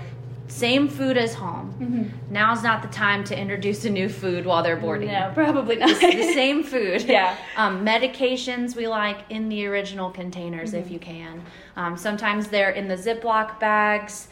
same 0.53 0.87
food 0.87 1.17
as 1.17 1.33
home. 1.33 1.73
Mm-hmm. 1.79 2.33
Now's 2.33 2.61
not 2.61 2.83
the 2.83 2.87
time 2.89 3.23
to 3.25 3.37
introduce 3.37 3.85
a 3.85 3.89
new 3.89 4.07
food 4.07 4.45
while 4.45 4.61
they're 4.61 4.77
boarding. 4.77 5.09
No, 5.09 5.31
probably 5.33 5.77
not. 5.77 5.99
the, 5.99 6.31
same 6.33 6.63
food. 6.73 7.01
Yeah. 7.03 7.35
Um, 7.57 7.83
medications 7.83 8.75
we 8.75 8.87
like 8.87 9.19
in 9.29 9.49
the 9.49 9.65
original 9.65 10.11
containers 10.11 10.71
mm-hmm. 10.71 10.85
if 10.85 10.91
you 10.91 10.99
can. 10.99 11.43
Um, 11.75 11.97
sometimes 11.97 12.49
they're 12.49 12.69
in 12.69 12.87
the 12.87 12.95
Ziploc 12.95 13.59
bags. 13.59 14.27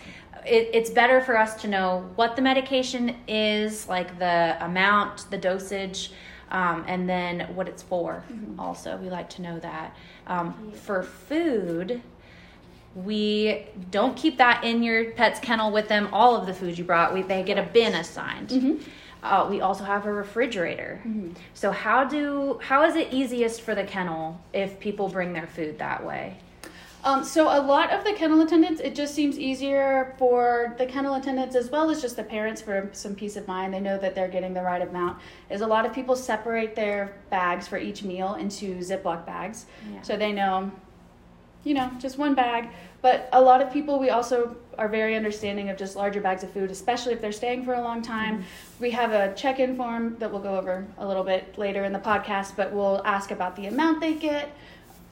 It, 0.45 0.69
it's 0.73 0.91
better 0.91 1.21
for 1.21 1.37
us 1.37 1.59
to 1.63 1.67
know 1.67 2.09
what 2.15 2.35
the 2.35 2.41
medication 2.43 3.15
is, 3.27 3.87
like 3.87 4.19
the 4.19 4.63
amount, 4.63 5.25
the 5.31 5.37
dosage. 5.37 6.11
Um, 6.51 6.83
and 6.85 7.07
then 7.07 7.55
what 7.55 7.69
it's 7.69 7.81
for. 7.81 8.25
Mm-hmm. 8.29 8.59
Also, 8.59 8.97
we 8.97 9.09
like 9.09 9.29
to 9.31 9.41
know 9.41 9.57
that. 9.61 9.95
Um, 10.27 10.73
for 10.73 11.01
food, 11.01 12.01
we 12.95 13.65
don't 13.89 14.15
keep 14.17 14.37
that 14.37 14.63
in 14.63 14.83
your 14.83 15.11
pet's 15.11 15.39
kennel 15.39 15.71
with 15.71 15.87
them. 15.87 16.09
All 16.11 16.35
of 16.35 16.45
the 16.45 16.53
food 16.53 16.77
you 16.77 16.83
brought, 16.83 17.13
we, 17.13 17.21
they 17.21 17.43
get 17.43 17.57
a 17.57 17.63
bin 17.63 17.95
assigned. 17.95 18.49
Mm-hmm. 18.49 18.89
Uh, 19.23 19.47
we 19.49 19.61
also 19.61 19.83
have 19.83 20.05
a 20.05 20.13
refrigerator. 20.13 20.99
Mm-hmm. 21.05 21.33
So 21.53 21.71
how 21.71 22.03
do 22.03 22.59
how 22.63 22.83
is 22.85 22.95
it 22.95 23.13
easiest 23.13 23.61
for 23.61 23.75
the 23.75 23.83
kennel 23.83 24.41
if 24.51 24.79
people 24.79 25.07
bring 25.09 25.31
their 25.31 25.47
food 25.47 25.77
that 25.79 26.03
way? 26.03 26.37
Um, 27.03 27.23
so 27.23 27.47
a 27.47 27.61
lot 27.61 27.91
of 27.91 28.03
the 28.03 28.13
kennel 28.13 28.41
attendants, 28.41 28.79
it 28.79 28.93
just 28.93 29.15
seems 29.15 29.39
easier 29.39 30.13
for 30.19 30.75
the 30.77 30.85
kennel 30.85 31.15
attendants 31.15 31.55
as 31.55 31.71
well 31.71 31.89
as 31.89 31.99
just 31.99 32.15
the 32.15 32.23
parents 32.23 32.61
for 32.61 32.89
some 32.91 33.15
peace 33.15 33.37
of 33.37 33.47
mind. 33.47 33.73
They 33.73 33.79
know 33.79 33.97
that 33.97 34.13
they're 34.13 34.27
getting 34.27 34.53
the 34.53 34.61
right 34.61 34.81
amount. 34.81 35.19
Is 35.49 35.61
a 35.61 35.67
lot 35.67 35.85
of 35.85 35.93
people 35.93 36.15
separate 36.15 36.75
their 36.75 37.15
bags 37.31 37.67
for 37.67 37.77
each 37.79 38.03
meal 38.03 38.35
into 38.35 38.77
Ziploc 38.79 39.25
bags, 39.25 39.65
yeah. 39.91 40.01
so 40.01 40.15
they 40.15 40.31
know 40.31 40.71
you 41.63 41.73
know, 41.73 41.91
just 41.99 42.17
one 42.17 42.33
bag. 42.33 42.69
But 43.01 43.29
a 43.33 43.41
lot 43.41 43.61
of 43.61 43.73
people, 43.73 43.99
we 43.99 44.09
also 44.09 44.55
are 44.77 44.87
very 44.87 45.15
understanding 45.15 45.69
of 45.69 45.77
just 45.77 45.95
larger 45.95 46.21
bags 46.21 46.43
of 46.43 46.51
food, 46.51 46.69
especially 46.69 47.13
if 47.13 47.21
they're 47.21 47.31
staying 47.31 47.65
for 47.65 47.73
a 47.73 47.81
long 47.81 48.01
time. 48.01 48.37
Mm-hmm. 48.37 48.83
We 48.83 48.91
have 48.91 49.11
a 49.11 49.33
check 49.35 49.59
in 49.59 49.75
form 49.75 50.17
that 50.19 50.31
we'll 50.31 50.41
go 50.41 50.55
over 50.55 50.85
a 50.97 51.07
little 51.07 51.23
bit 51.23 51.57
later 51.57 51.83
in 51.83 51.93
the 51.93 51.99
podcast, 51.99 52.55
but 52.55 52.71
we'll 52.71 53.01
ask 53.05 53.31
about 53.31 53.55
the 53.55 53.67
amount 53.67 54.01
they 54.01 54.13
get. 54.13 54.55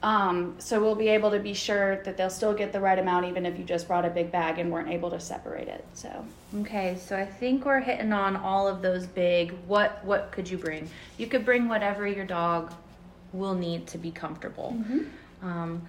Um, 0.02 0.54
so 0.58 0.80
we'll 0.80 0.94
be 0.94 1.08
able 1.08 1.30
to 1.32 1.38
be 1.38 1.52
sure 1.52 2.02
that 2.04 2.16
they'll 2.16 2.30
still 2.30 2.54
get 2.54 2.72
the 2.72 2.80
right 2.80 2.98
amount, 2.98 3.26
even 3.26 3.44
if 3.44 3.58
you 3.58 3.64
just 3.64 3.86
brought 3.86 4.06
a 4.06 4.10
big 4.10 4.32
bag 4.32 4.58
and 4.58 4.70
weren't 4.70 4.88
able 4.88 5.10
to 5.10 5.20
separate 5.20 5.68
it. 5.68 5.84
So 5.92 6.24
okay, 6.60 6.96
so 6.98 7.18
I 7.18 7.26
think 7.26 7.66
we're 7.66 7.80
hitting 7.80 8.12
on 8.12 8.36
all 8.36 8.66
of 8.66 8.80
those 8.80 9.06
big. 9.06 9.52
What 9.66 10.02
what 10.04 10.32
could 10.32 10.48
you 10.48 10.56
bring? 10.56 10.88
You 11.18 11.26
could 11.26 11.44
bring 11.44 11.68
whatever 11.68 12.06
your 12.06 12.24
dog 12.24 12.72
will 13.34 13.54
need 13.54 13.86
to 13.88 13.98
be 13.98 14.10
comfortable. 14.10 14.74
Mm-hmm. 14.78 15.46
Um, 15.46 15.82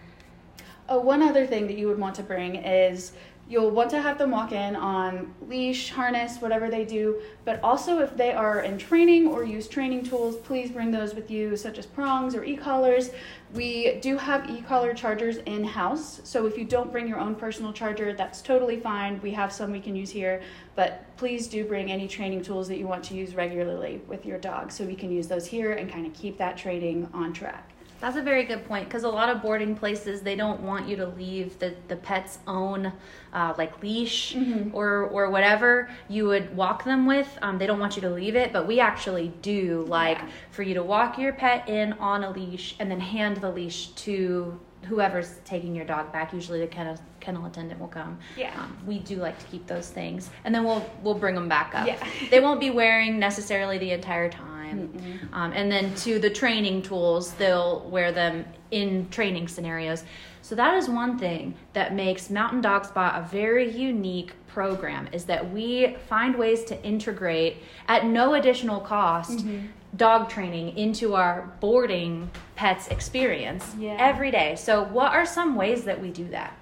Oh, 0.91 0.99
one 0.99 1.21
other 1.23 1.47
thing 1.47 1.67
that 1.67 1.77
you 1.77 1.87
would 1.87 1.97
want 1.97 2.15
to 2.15 2.23
bring 2.23 2.55
is 2.55 3.13
you'll 3.47 3.71
want 3.71 3.89
to 3.91 4.01
have 4.01 4.17
them 4.17 4.31
walk 4.31 4.51
in 4.51 4.75
on 4.75 5.33
leash, 5.47 5.89
harness, 5.89 6.41
whatever 6.41 6.69
they 6.69 6.83
do. 6.83 7.21
But 7.45 7.63
also, 7.63 7.99
if 7.99 8.17
they 8.17 8.33
are 8.33 8.59
in 8.59 8.77
training 8.77 9.27
or 9.27 9.45
use 9.45 9.69
training 9.69 10.03
tools, 10.03 10.35
please 10.35 10.69
bring 10.69 10.91
those 10.91 11.15
with 11.15 11.31
you, 11.31 11.55
such 11.55 11.77
as 11.77 11.85
prongs 11.85 12.35
or 12.35 12.43
e 12.43 12.57
collars. 12.57 13.11
We 13.53 13.99
do 14.01 14.17
have 14.17 14.49
e 14.49 14.61
collar 14.63 14.93
chargers 14.93 15.37
in 15.37 15.63
house. 15.63 16.19
So 16.25 16.45
if 16.45 16.57
you 16.57 16.65
don't 16.65 16.91
bring 16.91 17.07
your 17.07 17.19
own 17.19 17.35
personal 17.35 17.71
charger, 17.71 18.11
that's 18.11 18.41
totally 18.41 18.77
fine. 18.77 19.21
We 19.21 19.31
have 19.31 19.53
some 19.53 19.71
we 19.71 19.79
can 19.79 19.95
use 19.95 20.09
here. 20.09 20.41
But 20.75 21.05
please 21.15 21.47
do 21.47 21.63
bring 21.63 21.89
any 21.89 22.09
training 22.09 22.43
tools 22.43 22.67
that 22.67 22.77
you 22.77 22.85
want 22.85 23.05
to 23.05 23.13
use 23.13 23.33
regularly 23.33 24.01
with 24.09 24.25
your 24.25 24.39
dog 24.39 24.73
so 24.73 24.83
we 24.83 24.95
can 24.95 25.09
use 25.09 25.29
those 25.29 25.47
here 25.47 25.71
and 25.71 25.89
kind 25.89 26.05
of 26.05 26.13
keep 26.13 26.37
that 26.39 26.57
training 26.57 27.07
on 27.13 27.31
track. 27.31 27.70
That's 28.01 28.17
a 28.17 28.21
very 28.21 28.43
good 28.45 28.65
point 28.67 28.85
because 28.85 29.03
a 29.03 29.09
lot 29.09 29.29
of 29.29 29.41
boarding 29.41 29.75
places 29.75 30.21
they 30.21 30.35
don't 30.35 30.61
want 30.61 30.87
you 30.89 30.95
to 30.97 31.05
leave 31.07 31.59
the, 31.59 31.75
the 31.87 31.95
pet's 31.95 32.39
own 32.47 32.91
uh, 33.31 33.53
like 33.57 33.81
leash 33.83 34.33
Mhm. 34.33 34.73
or 34.73 35.03
or 35.05 35.29
whatever 35.29 35.89
you 36.09 36.25
would 36.25 36.55
walk 36.57 36.83
them 36.83 37.05
with. 37.05 37.29
Um, 37.41 37.57
they 37.59 37.67
don't 37.67 37.79
want 37.79 37.95
you 37.95 38.01
to 38.01 38.09
leave 38.09 38.35
it, 38.35 38.51
but 38.51 38.67
we 38.67 38.79
actually 38.79 39.31
do 39.41 39.85
like 39.87 40.17
Yeah. 40.17 40.27
for 40.49 40.63
you 40.63 40.73
to 40.73 40.83
walk 40.83 41.17
your 41.19 41.33
pet 41.33 41.69
in 41.69 41.93
on 41.93 42.23
a 42.23 42.31
leash 42.31 42.75
and 42.79 42.89
then 42.89 42.99
hand 42.99 43.37
the 43.37 43.49
leash 43.51 43.87
to 44.07 44.59
whoever's 44.85 45.39
taking 45.45 45.75
your 45.75 45.85
dog 45.85 46.11
back. 46.11 46.33
Usually 46.33 46.59
the 46.59 46.65
kennel 46.67 46.97
kennel 47.19 47.45
attendant 47.45 47.79
will 47.79 47.87
come. 47.87 48.17
Yeah. 48.35 48.51
Um, 48.59 48.75
we 48.87 48.97
do 48.97 49.17
like 49.17 49.37
to 49.37 49.45
keep 49.45 49.67
those 49.67 49.89
things, 49.91 50.31
and 50.43 50.53
then 50.55 50.63
we'll 50.63 50.83
we'll 51.03 51.13
bring 51.19 51.35
them 51.35 51.47
back 51.47 51.73
up. 51.75 51.85
Yeah. 51.85 52.03
they 52.31 52.39
won't 52.39 52.59
be 52.59 52.71
wearing 52.71 53.19
necessarily 53.19 53.77
the 53.77 53.91
entire 53.91 54.27
time. 54.27 54.47
Mm-mm. 54.79 55.33
Um, 55.33 55.51
and 55.53 55.71
then 55.71 55.93
to 55.95 56.19
the 56.19 56.29
training 56.29 56.81
tools, 56.81 57.33
they'll 57.33 57.81
wear 57.89 58.11
them 58.11 58.45
in 58.71 59.07
training 59.09 59.47
scenarios. 59.47 60.03
So 60.41 60.55
that 60.55 60.73
is 60.75 60.89
one 60.89 61.17
thing 61.19 61.53
that 61.73 61.93
makes 61.93 62.29
Mountain 62.29 62.61
Dog 62.61 62.85
Spa 62.85 63.13
a 63.15 63.27
very 63.29 63.69
unique 63.69 64.33
program 64.47 65.07
is 65.13 65.25
that 65.25 65.51
we 65.51 65.95
find 66.09 66.35
ways 66.35 66.63
to 66.65 66.83
integrate 66.83 67.57
at 67.87 68.05
no 68.05 68.33
additional 68.33 68.79
cost 68.79 69.39
Mm-hmm. 69.39 69.67
dog 69.97 70.29
training 70.29 70.77
into 70.77 71.15
our 71.15 71.51
boarding 71.59 72.29
pets 72.55 72.87
experience 72.87 73.75
Yeah. 73.77 73.97
every 73.99 74.31
day. 74.31 74.55
So 74.55 74.83
what 74.85 75.11
are 75.13 75.25
some 75.25 75.55
ways 75.55 75.83
that 75.83 76.01
we 76.01 76.09
do 76.11 76.27
that? 76.29 76.57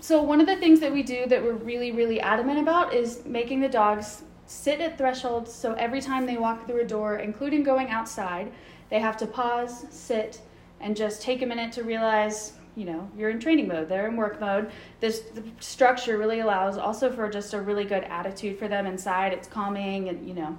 So 0.00 0.20
one 0.22 0.40
of 0.40 0.46
the 0.48 0.56
things 0.56 0.80
that 0.80 0.92
we 0.92 1.02
do 1.04 1.26
that 1.26 1.42
we're 1.42 1.52
really, 1.52 1.92
really 1.92 2.20
adamant 2.20 2.58
about 2.58 2.92
is 2.92 3.24
making 3.24 3.60
the 3.60 3.68
dogs 3.68 4.22
sit 4.52 4.80
at 4.80 4.98
thresholds. 4.98 5.52
So 5.52 5.72
every 5.74 6.00
time 6.00 6.26
they 6.26 6.36
walk 6.36 6.66
through 6.66 6.82
a 6.82 6.84
door, 6.84 7.16
including 7.16 7.62
going 7.62 7.88
outside, 7.88 8.52
they 8.90 9.00
have 9.00 9.16
to 9.16 9.26
pause, 9.26 9.86
sit, 9.90 10.40
and 10.80 10.94
just 10.94 11.22
take 11.22 11.42
a 11.42 11.46
minute 11.46 11.72
to 11.72 11.82
realize, 11.82 12.52
you 12.76 12.84
know, 12.84 13.10
you're 13.16 13.30
in 13.30 13.40
training 13.40 13.68
mode. 13.68 13.88
They're 13.88 14.08
in 14.08 14.16
work 14.16 14.40
mode. 14.40 14.70
This 15.00 15.22
structure 15.60 16.18
really 16.18 16.40
allows 16.40 16.76
also 16.76 17.10
for 17.10 17.28
just 17.30 17.54
a 17.54 17.60
really 17.60 17.84
good 17.84 18.04
attitude 18.04 18.58
for 18.58 18.68
them 18.68 18.86
inside. 18.86 19.32
It's 19.32 19.48
calming, 19.48 20.10
and 20.10 20.28
you 20.28 20.34
know. 20.34 20.58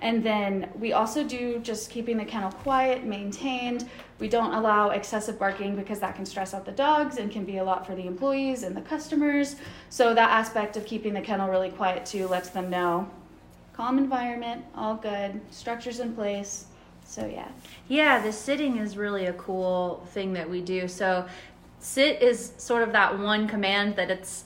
And 0.00 0.22
then 0.22 0.70
we 0.78 0.92
also 0.92 1.22
do 1.22 1.60
just 1.60 1.90
keeping 1.90 2.16
the 2.16 2.24
kennel 2.24 2.50
quiet, 2.50 3.04
maintained. 3.04 3.88
We 4.18 4.28
don't 4.28 4.52
allow 4.52 4.90
excessive 4.90 5.38
barking 5.38 5.76
because 5.76 6.00
that 6.00 6.16
can 6.16 6.26
stress 6.26 6.52
out 6.52 6.64
the 6.64 6.72
dogs 6.72 7.18
and 7.18 7.30
can 7.30 7.44
be 7.44 7.58
a 7.58 7.64
lot 7.64 7.86
for 7.86 7.94
the 7.94 8.06
employees 8.06 8.64
and 8.64 8.76
the 8.76 8.82
customers. 8.82 9.56
So 9.90 10.14
that 10.14 10.30
aspect 10.30 10.76
of 10.76 10.84
keeping 10.84 11.14
the 11.14 11.20
kennel 11.20 11.48
really 11.48 11.70
quiet 11.70 12.04
too 12.04 12.26
lets 12.26 12.50
them 12.50 12.70
know 12.70 13.08
calm 13.76 13.98
environment, 13.98 14.64
all 14.74 14.94
good, 14.96 15.40
structures 15.50 16.00
in 16.00 16.14
place. 16.14 16.66
So 17.04 17.26
yeah. 17.26 17.48
Yeah, 17.88 18.22
the 18.22 18.32
sitting 18.32 18.78
is 18.78 18.96
really 18.96 19.26
a 19.26 19.32
cool 19.34 20.06
thing 20.12 20.32
that 20.34 20.48
we 20.48 20.60
do. 20.62 20.88
So, 20.88 21.26
sit 21.80 22.22
is 22.22 22.52
sort 22.56 22.82
of 22.82 22.92
that 22.92 23.18
one 23.18 23.46
command 23.46 23.96
that 23.96 24.10
it's 24.10 24.44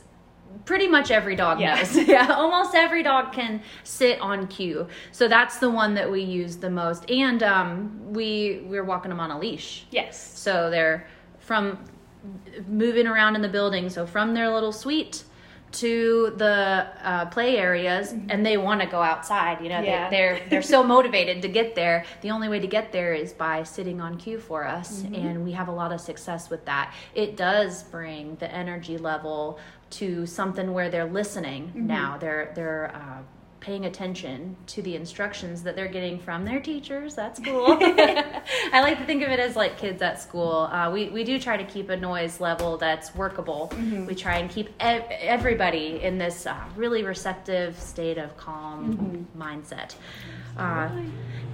pretty 0.65 0.89
much 0.89 1.11
every 1.13 1.37
dog 1.37 1.61
Yeah. 1.61 1.77
knows. 1.77 1.97
yeah, 2.09 2.33
almost 2.33 2.75
every 2.75 3.03
dog 3.05 3.33
can 3.33 3.63
sit 3.85 4.21
on 4.21 4.49
cue. 4.49 4.89
So 5.13 5.29
that's 5.29 5.59
the 5.59 5.71
one 5.71 5.95
that 5.95 6.11
we 6.11 6.23
use 6.23 6.57
the 6.57 6.71
most. 6.71 7.09
And 7.11 7.43
um, 7.43 8.13
we 8.13 8.63
we're 8.67 8.85
walking 8.85 9.11
them 9.11 9.21
on 9.21 9.31
a 9.31 9.39
leash. 9.39 9.87
Yes. 9.91 10.39
So 10.39 10.69
they're 10.69 11.07
from 11.39 11.79
moving 12.67 13.07
around 13.07 13.37
in 13.37 13.43
the 13.43 13.49
building. 13.49 13.89
So 13.89 14.05
from 14.07 14.35
their 14.35 14.49
little 14.51 14.73
suite 14.73 15.23
to 15.73 16.33
the 16.37 16.87
uh, 17.03 17.27
play 17.27 17.57
areas, 17.59 18.13
and 18.29 18.45
they 18.45 18.57
want 18.57 18.81
to 18.81 18.87
go 18.87 19.03
outside. 19.03 19.61
You 19.63 19.69
know, 19.69 19.81
Yeah. 19.81 20.09
they, 20.09 20.17
they're 20.17 20.41
they're 20.49 20.63
so 20.63 20.83
motivated 20.97 21.43
to 21.43 21.49
get 21.49 21.75
there. 21.75 22.05
The 22.23 22.31
only 22.31 22.49
way 22.49 22.59
to 22.61 22.67
get 22.67 22.93
there 22.93 23.15
is 23.15 23.33
by 23.33 23.63
sitting 23.63 24.01
on 24.01 24.17
cue 24.17 24.39
for 24.39 24.65
us, 24.67 25.03
and 25.05 25.45
we 25.45 25.53
have 25.53 25.69
a 25.69 25.73
lot 25.73 25.93
of 25.93 26.01
success 26.01 26.51
with 26.51 26.65
that. 26.67 26.95
It 27.15 27.37
does 27.37 27.83
bring 27.85 28.37
the 28.37 28.51
energy 28.53 28.99
level 28.99 29.59
to 29.91 30.27
something 30.27 30.73
where 30.73 30.91
they're 30.91 31.11
listening 31.11 31.73
now. 31.75 32.19
They're 32.19 32.53
they're 32.55 32.93
uh, 32.95 33.23
paying 33.61 33.87
attention 33.87 34.57
to 34.67 34.83
the 34.83 34.95
instructions 34.95 35.63
that 35.63 35.75
they're 35.77 35.89
getting 35.89 36.19
from 36.19 36.45
their 36.45 36.61
teachers. 36.61 37.15
That's 37.15 37.41
cool. 37.45 37.77
I 37.81 38.81
like 38.81 38.99
to 38.99 39.05
think 39.05 39.23
of 39.23 39.31
it 39.31 39.41
as 39.41 39.57
like 39.57 39.79
kids 39.79 40.01
at 40.03 40.21
school. 40.21 40.69
Uh, 40.73 40.91
we, 40.91 41.09
we 41.09 41.25
do 41.25 41.39
try 41.41 41.57
to 41.57 41.65
keep 41.65 41.89
a 41.91 41.97
noise 41.97 42.41
level 42.41 42.77
that's 42.77 43.15
workable. 43.15 43.73
We 44.07 44.15
try 44.15 44.39
and 44.39 44.49
keep 44.51 44.69
ev- 44.81 45.07
everybody 45.11 46.01
in 46.03 46.19
this 46.19 46.47
uh, 46.47 46.57
really 46.77 47.03
receptive 47.03 47.79
state 47.79 48.19
of 48.19 48.37
calm 48.37 49.27
mindset. 49.37 49.95
Uh, 50.57 50.89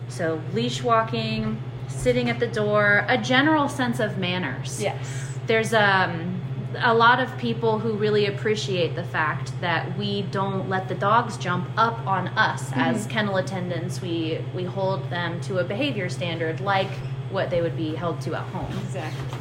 so, 0.09 0.41
leash 0.53 0.83
walking, 0.83 1.63
sitting 1.89 2.29
at 2.29 2.39
the 2.39 2.47
door, 2.47 3.05
a 3.09 3.17
general 3.19 3.69
sense 3.69 4.01
of 4.01 4.19
manners 4.19 4.83
Yes. 4.83 5.39
there's 5.47 5.73
um, 5.75 6.41
a 6.79 6.95
lot 6.95 7.21
of 7.21 7.37
people 7.39 7.79
who 7.79 7.95
really 7.95 8.27
appreciate 8.27 8.95
the 8.95 9.05
fact 9.05 9.53
that 9.61 9.97
we 9.97 10.23
don't 10.23 10.69
let 10.69 10.89
the 10.89 10.95
dogs 10.95 11.37
jump 11.37 11.69
up 11.77 11.99
on 12.07 12.29
us 12.29 12.71
as 12.75 13.07
kennel 13.07 13.37
attendants. 13.37 14.01
We 14.01 14.45
we 14.55 14.65
hold 14.65 15.09
them 15.11 15.41
to 15.43 15.59
a 15.59 15.65
behavior 15.65 16.09
standard 16.09 16.61
like 16.61 16.91
what 17.31 17.51
they 17.51 17.61
would 17.61 17.77
be 17.77 17.95
held 17.95 18.21
to 18.23 18.35
at 18.35 18.45
home. 18.49 18.73
Exactly. 18.85 19.39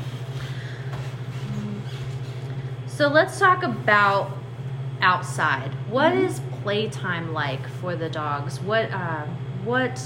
So 2.87 3.07
let's 3.07 3.39
talk 3.39 3.63
about 3.63 4.31
outside. 5.01 5.71
What 5.89 6.13
is 6.13 6.41
playtime 6.61 7.33
like 7.33 7.67
for 7.67 7.95
the 7.95 8.09
dogs? 8.09 8.59
What 8.59 8.91
uh, 8.91 9.25
what 9.63 9.99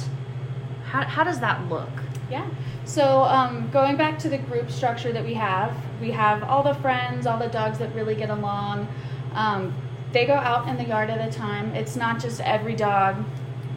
how, 0.85 1.03
how 1.03 1.23
does 1.23 1.39
that 1.41 1.67
look? 1.69 1.89
Yeah. 2.29 2.49
So 2.85 3.23
um, 3.23 3.69
going 3.71 3.97
back 3.97 4.17
to 4.19 4.29
the 4.29 4.37
group 4.37 4.71
structure 4.71 5.11
that 5.11 5.23
we 5.23 5.33
have, 5.33 5.75
we 6.01 6.11
have 6.11 6.43
all 6.43 6.63
the 6.63 6.75
friends, 6.75 7.25
all 7.25 7.37
the 7.37 7.47
dogs 7.49 7.79
that 7.79 7.93
really 7.93 8.15
get 8.15 8.29
along. 8.29 8.87
Um, 9.33 9.73
they 10.11 10.25
go 10.25 10.33
out 10.33 10.67
in 10.67 10.77
the 10.77 10.85
yard 10.85 11.09
at 11.09 11.25
a 11.27 11.31
time. 11.31 11.75
It's 11.75 11.95
not 11.95 12.19
just 12.19 12.39
every 12.41 12.75
dog 12.75 13.23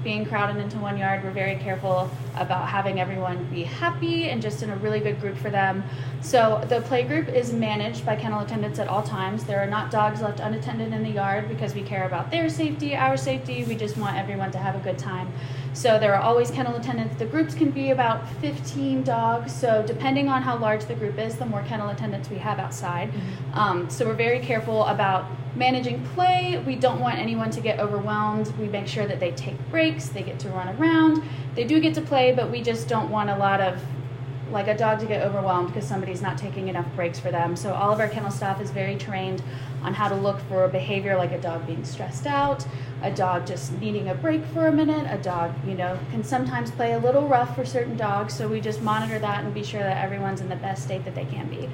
being 0.02 0.24
crowded 0.24 0.56
into 0.56 0.78
one 0.78 0.96
yard. 0.96 1.22
We're 1.22 1.30
very 1.30 1.56
careful 1.56 2.10
about 2.36 2.68
having 2.68 3.00
everyone 3.00 3.44
be 3.46 3.64
happy 3.64 4.30
and 4.30 4.40
just 4.40 4.62
in 4.62 4.70
a 4.70 4.76
really 4.76 5.00
good 5.00 5.20
group 5.20 5.36
for 5.36 5.50
them. 5.50 5.82
So 6.22 6.64
the 6.68 6.80
play 6.82 7.02
group 7.02 7.28
is 7.28 7.52
managed 7.52 8.06
by 8.06 8.16
kennel 8.16 8.40
attendants 8.40 8.78
at 8.78 8.88
all 8.88 9.02
times. 9.02 9.44
There 9.44 9.60
are 9.60 9.66
not 9.66 9.90
dogs 9.90 10.22
left 10.22 10.40
unattended 10.40 10.92
in 10.92 11.02
the 11.02 11.10
yard 11.10 11.48
because 11.48 11.74
we 11.74 11.82
care 11.82 12.06
about 12.06 12.30
their 12.30 12.48
safety, 12.48 12.96
our 12.96 13.16
safety. 13.16 13.64
We 13.64 13.74
just 13.74 13.96
want 13.96 14.16
everyone 14.16 14.50
to 14.52 14.58
have 14.58 14.74
a 14.74 14.80
good 14.80 14.98
time. 14.98 15.32
So 15.72 15.98
there 15.98 16.14
are 16.14 16.20
always 16.20 16.50
kennel 16.50 16.76
attendants. 16.76 17.16
The 17.16 17.26
groups 17.26 17.54
can 17.54 17.70
be 17.70 17.90
about 17.90 18.28
15 18.40 19.02
dogs. 19.04 19.54
So 19.54 19.84
depending 19.86 20.28
on 20.28 20.42
how 20.42 20.58
large 20.58 20.84
the 20.84 20.94
group 20.94 21.18
is, 21.18 21.36
the 21.36 21.46
more 21.46 21.62
kennel 21.62 21.90
attendants 21.90 22.28
we 22.28 22.38
have 22.38 22.58
outside. 22.58 23.12
Um, 23.54 23.88
so 23.88 24.06
we're 24.06 24.14
very 24.14 24.40
careful 24.40 24.84
about 24.86 25.26
managing 25.54 26.04
play. 26.08 26.62
We 26.66 26.76
don't 26.76 27.00
want 27.00 27.18
anyone 27.18 27.50
to 27.50 27.60
get 27.60 27.80
overwhelmed. 27.80 28.52
We 28.58 28.66
make 28.68 28.86
sure 28.86 29.06
that 29.06 29.20
they 29.20 29.32
take 29.32 29.56
breaks, 29.70 30.08
they 30.08 30.22
get 30.22 30.38
to 30.40 30.48
run 30.50 30.68
around. 30.76 31.22
They 31.54 31.64
do 31.64 31.80
get 31.80 31.94
to 31.94 32.02
play, 32.02 32.32
but 32.32 32.50
we 32.50 32.62
just 32.62 32.88
don't 32.88 33.10
want 33.10 33.30
a 33.30 33.36
lot 33.36 33.60
of 33.60 33.80
like 34.50 34.68
a 34.68 34.76
dog 34.76 35.00
to 35.00 35.06
get 35.06 35.22
overwhelmed 35.22 35.68
because 35.68 35.86
somebody's 35.86 36.22
not 36.22 36.36
taking 36.36 36.68
enough 36.68 36.86
breaks 36.94 37.18
for 37.18 37.30
them. 37.30 37.56
So 37.56 37.72
all 37.72 37.92
of 37.92 38.00
our 38.00 38.08
kennel 38.08 38.30
staff 38.30 38.60
is 38.60 38.70
very 38.70 38.96
trained 38.96 39.42
on 39.82 39.94
how 39.94 40.08
to 40.08 40.14
look 40.14 40.40
for 40.48 40.66
behavior 40.68 41.16
like 41.16 41.32
a 41.32 41.40
dog 41.40 41.66
being 41.66 41.84
stressed 41.84 42.26
out, 42.26 42.66
a 43.02 43.10
dog 43.10 43.46
just 43.46 43.72
needing 43.80 44.08
a 44.08 44.14
break 44.14 44.44
for 44.46 44.66
a 44.66 44.72
minute, 44.72 45.06
a 45.08 45.22
dog, 45.22 45.54
you 45.66 45.74
know, 45.74 45.98
can 46.10 46.22
sometimes 46.22 46.70
play 46.70 46.92
a 46.92 46.98
little 46.98 47.26
rough 47.26 47.54
for 47.54 47.64
certain 47.64 47.96
dogs. 47.96 48.34
So 48.34 48.48
we 48.48 48.60
just 48.60 48.82
monitor 48.82 49.18
that 49.18 49.44
and 49.44 49.54
be 49.54 49.64
sure 49.64 49.80
that 49.80 50.02
everyone's 50.02 50.40
in 50.40 50.48
the 50.48 50.56
best 50.56 50.84
state 50.84 51.04
that 51.04 51.14
they 51.14 51.24
can 51.24 51.48
be. 51.48 51.68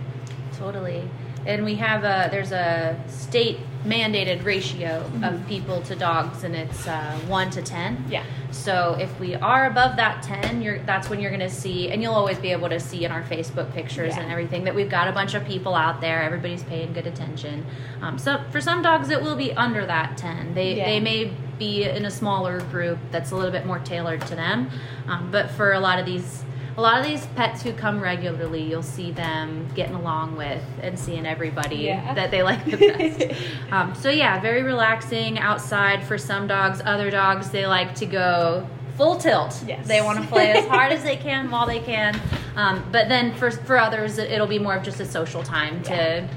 Totally. 0.57 1.09
And 1.47 1.65
we 1.65 1.77
have 1.77 2.03
a 2.05 2.29
there's 2.31 2.53
a 2.53 3.01
state 3.09 3.59
mandated 3.85 4.45
ratio 4.45 5.09
of 5.23 5.47
people 5.47 5.81
to 5.83 5.95
dogs, 5.95 6.43
and 6.43 6.57
it's 6.57 6.89
uh, 6.89 7.19
one 7.29 7.51
to 7.51 7.63
ten. 7.63 8.05
Yeah. 8.11 8.25
So 8.51 8.97
if 8.99 9.19
we 9.21 9.37
are 9.37 9.67
above 9.67 9.97
that 9.97 10.23
ten, 10.25 10.61
you're 10.61 10.81
that's 10.81 11.09
when 11.09 11.21
you're 11.21 11.31
going 11.31 11.49
to 11.49 11.55
see, 11.55 11.91
and 11.91 12.03
you'll 12.03 12.15
always 12.15 12.39
be 12.39 12.51
able 12.51 12.69
to 12.69 12.81
see 12.81 13.05
in 13.05 13.13
our 13.13 13.23
Facebook 13.23 13.73
pictures 13.73 14.15
Yeah. 14.17 14.23
and 14.23 14.33
everything 14.33 14.65
that 14.65 14.75
we've 14.75 14.91
got 14.91 15.07
a 15.07 15.13
bunch 15.13 15.35
of 15.35 15.45
people 15.45 15.75
out 15.77 16.01
there. 16.01 16.21
Everybody's 16.23 16.65
paying 16.65 16.93
good 16.93 17.07
attention. 17.07 17.65
Um, 18.03 18.19
so 18.19 18.41
for 18.51 18.61
some 18.61 18.83
dogs, 18.83 19.11
it 19.11 19.23
will 19.23 19.37
be 19.37 19.53
under 19.53 19.87
that 19.87 20.17
ten. 20.17 20.53
They 20.55 20.75
Yeah. 20.77 20.87
they 20.87 21.01
may 21.01 21.31
be 21.59 21.85
in 21.85 22.05
a 22.05 22.11
smaller 22.11 22.61
group 22.73 22.99
that's 23.13 23.31
a 23.31 23.37
little 23.37 23.53
bit 23.53 23.65
more 23.65 23.79
tailored 23.79 24.21
to 24.27 24.35
them, 24.35 24.69
um, 25.07 25.31
but 25.31 25.49
for 25.53 25.73
a 25.73 25.81
lot 25.81 25.99
of 25.99 26.05
these 26.07 26.43
a 26.77 26.81
lot 26.81 26.99
of 27.01 27.07
these 27.07 27.25
pets 27.37 27.63
who 27.63 27.73
come 27.73 28.01
regularly, 28.01 28.63
you'll 28.63 28.83
see 28.83 29.11
them 29.11 29.67
getting 29.75 29.95
along 29.95 30.37
with 30.37 30.63
and 30.83 30.99
seeing 30.99 31.25
everybody 31.27 31.77
Yeah. 31.77 32.13
that 32.15 32.31
they 32.31 32.43
like 32.43 32.65
the 32.65 32.77
best. 33.29 33.43
um, 33.73 33.95
so 33.95 34.11
yeah, 34.11 34.41
very 34.41 34.63
relaxing 34.63 35.39
outside 35.39 36.03
for 36.05 36.19
some 36.19 36.47
dogs. 36.47 36.83
Other 36.85 37.11
dogs 37.11 37.51
they 37.51 37.67
like 37.67 37.95
to 37.97 38.07
go 38.07 38.69
full 38.97 39.17
tilt. 39.17 39.63
Yes. 39.67 39.87
They 39.87 40.01
want 40.03 40.21
to 40.23 40.27
play 40.29 40.53
as 40.53 40.67
hard 40.69 40.93
as 40.93 41.03
they 41.03 41.17
can 41.17 41.51
while 41.51 41.67
they 41.67 41.81
can. 41.81 42.19
Um, 42.57 42.85
but 42.93 43.09
then 43.09 43.35
for 43.35 43.51
for 43.51 43.79
others, 43.79 44.19
it- 44.19 44.31
it'll 44.31 44.47
be 44.47 44.59
more 44.59 44.75
of 44.77 44.83
just 44.83 45.01
a 45.01 45.07
social 45.07 45.43
time. 45.43 45.83
Yeah. 45.85 46.21
To 46.21 46.29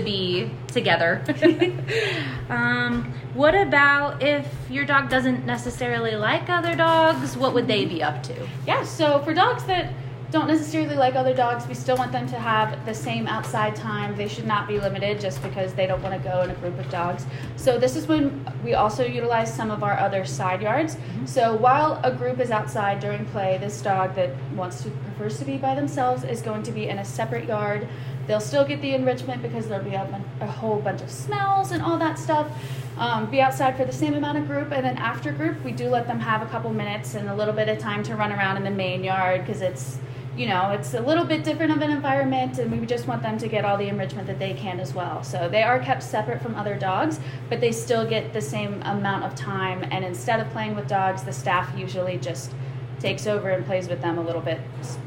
be 0.00 0.50
together. 0.68 1.22
um, 2.48 3.12
what 3.34 3.54
about 3.54 4.22
if 4.22 4.46
your 4.70 4.84
dog 4.84 5.08
doesn't 5.08 5.46
necessarily 5.46 6.16
like 6.16 6.48
other 6.48 6.74
dogs? 6.74 7.36
What 7.36 7.54
would 7.54 7.66
they 7.66 7.84
be 7.84 8.02
up 8.02 8.22
to? 8.24 8.48
Yeah, 8.66 8.84
so 8.84 9.20
for 9.22 9.32
dogs 9.32 9.64
that 9.64 9.92
don't 10.32 10.48
necessarily 10.48 10.96
like 10.96 11.14
other 11.14 11.34
dogs, 11.34 11.68
we 11.68 11.74
still 11.74 11.96
want 11.96 12.10
them 12.10 12.26
to 12.26 12.38
have 12.38 12.86
the 12.86 12.94
same 12.94 13.26
outside 13.26 13.76
time. 13.76 14.16
They 14.16 14.28
should 14.28 14.46
not 14.46 14.66
be 14.66 14.80
limited 14.80 15.20
just 15.20 15.42
because 15.42 15.74
they 15.74 15.86
don't 15.86 16.02
want 16.02 16.14
to 16.14 16.28
go 16.28 16.40
in 16.40 16.50
a 16.50 16.54
group 16.54 16.78
of 16.78 16.88
dogs. 16.88 17.26
So 17.56 17.78
this 17.78 17.96
is 17.96 18.06
when 18.06 18.42
we 18.64 18.72
also 18.72 19.04
utilize 19.04 19.54
some 19.54 19.70
of 19.70 19.82
our 19.82 19.98
other 19.98 20.24
side 20.24 20.62
yards. 20.62 20.96
Mm-hmm. 20.96 21.26
So 21.26 21.54
while 21.54 22.00
a 22.02 22.10
group 22.10 22.40
is 22.40 22.50
outside 22.50 22.98
during 22.98 23.26
play, 23.26 23.58
this 23.58 23.82
dog 23.82 24.14
that 24.14 24.30
wants 24.54 24.82
to 24.84 24.90
prefers 24.90 25.38
to 25.40 25.44
be 25.44 25.58
by 25.58 25.74
themselves 25.74 26.24
is 26.24 26.40
going 26.40 26.62
to 26.62 26.72
be 26.72 26.88
in 26.88 26.98
a 26.98 27.04
separate 27.04 27.44
yard. 27.44 27.86
They'll 28.26 28.40
still 28.40 28.64
get 28.64 28.80
the 28.80 28.94
enrichment 28.94 29.42
because 29.42 29.66
there'll 29.68 29.84
be 29.84 29.94
a, 29.94 30.24
a 30.40 30.46
whole 30.46 30.80
bunch 30.80 31.02
of 31.02 31.10
smells 31.10 31.72
and 31.72 31.82
all 31.82 31.98
that 31.98 32.18
stuff. 32.18 32.50
Um, 32.98 33.30
be 33.30 33.40
outside 33.40 33.76
for 33.76 33.84
the 33.84 33.92
same 33.92 34.14
amount 34.14 34.38
of 34.38 34.46
group, 34.46 34.70
and 34.70 34.84
then 34.84 34.98
after 34.98 35.32
group, 35.32 35.62
we 35.64 35.72
do 35.72 35.88
let 35.88 36.06
them 36.06 36.20
have 36.20 36.42
a 36.42 36.46
couple 36.46 36.72
minutes 36.72 37.14
and 37.14 37.28
a 37.28 37.34
little 37.34 37.54
bit 37.54 37.68
of 37.68 37.78
time 37.78 38.02
to 38.04 38.14
run 38.16 38.32
around 38.32 38.58
in 38.58 38.64
the 38.64 38.70
main 38.70 39.02
yard 39.02 39.40
because 39.40 39.62
it's 39.62 39.98
you 40.36 40.46
know, 40.46 40.70
it's 40.70 40.94
a 40.94 41.00
little 41.00 41.24
bit 41.24 41.44
different 41.44 41.72
of 41.72 41.82
an 41.82 41.90
environment, 41.90 42.58
and 42.58 42.80
we 42.80 42.86
just 42.86 43.06
want 43.06 43.22
them 43.22 43.36
to 43.36 43.48
get 43.48 43.64
all 43.64 43.76
the 43.76 43.88
enrichment 43.88 44.26
that 44.26 44.38
they 44.38 44.54
can 44.54 44.80
as 44.80 44.94
well. 44.94 45.22
So 45.22 45.48
they 45.48 45.62
are 45.62 45.78
kept 45.78 46.02
separate 46.02 46.40
from 46.40 46.54
other 46.54 46.74
dogs, 46.74 47.20
but 47.50 47.60
they 47.60 47.70
still 47.70 48.08
get 48.08 48.32
the 48.32 48.40
same 48.40 48.80
amount 48.82 49.24
of 49.24 49.34
time. 49.34 49.84
And 49.90 50.04
instead 50.04 50.40
of 50.40 50.48
playing 50.50 50.74
with 50.74 50.88
dogs, 50.88 51.22
the 51.22 51.32
staff 51.32 51.76
usually 51.76 52.16
just 52.16 52.52
takes 53.00 53.26
over 53.26 53.50
and 53.50 53.64
plays 53.66 53.88
with 53.88 54.00
them 54.00 54.18
a 54.18 54.22
little 54.22 54.40
bit 54.40 54.58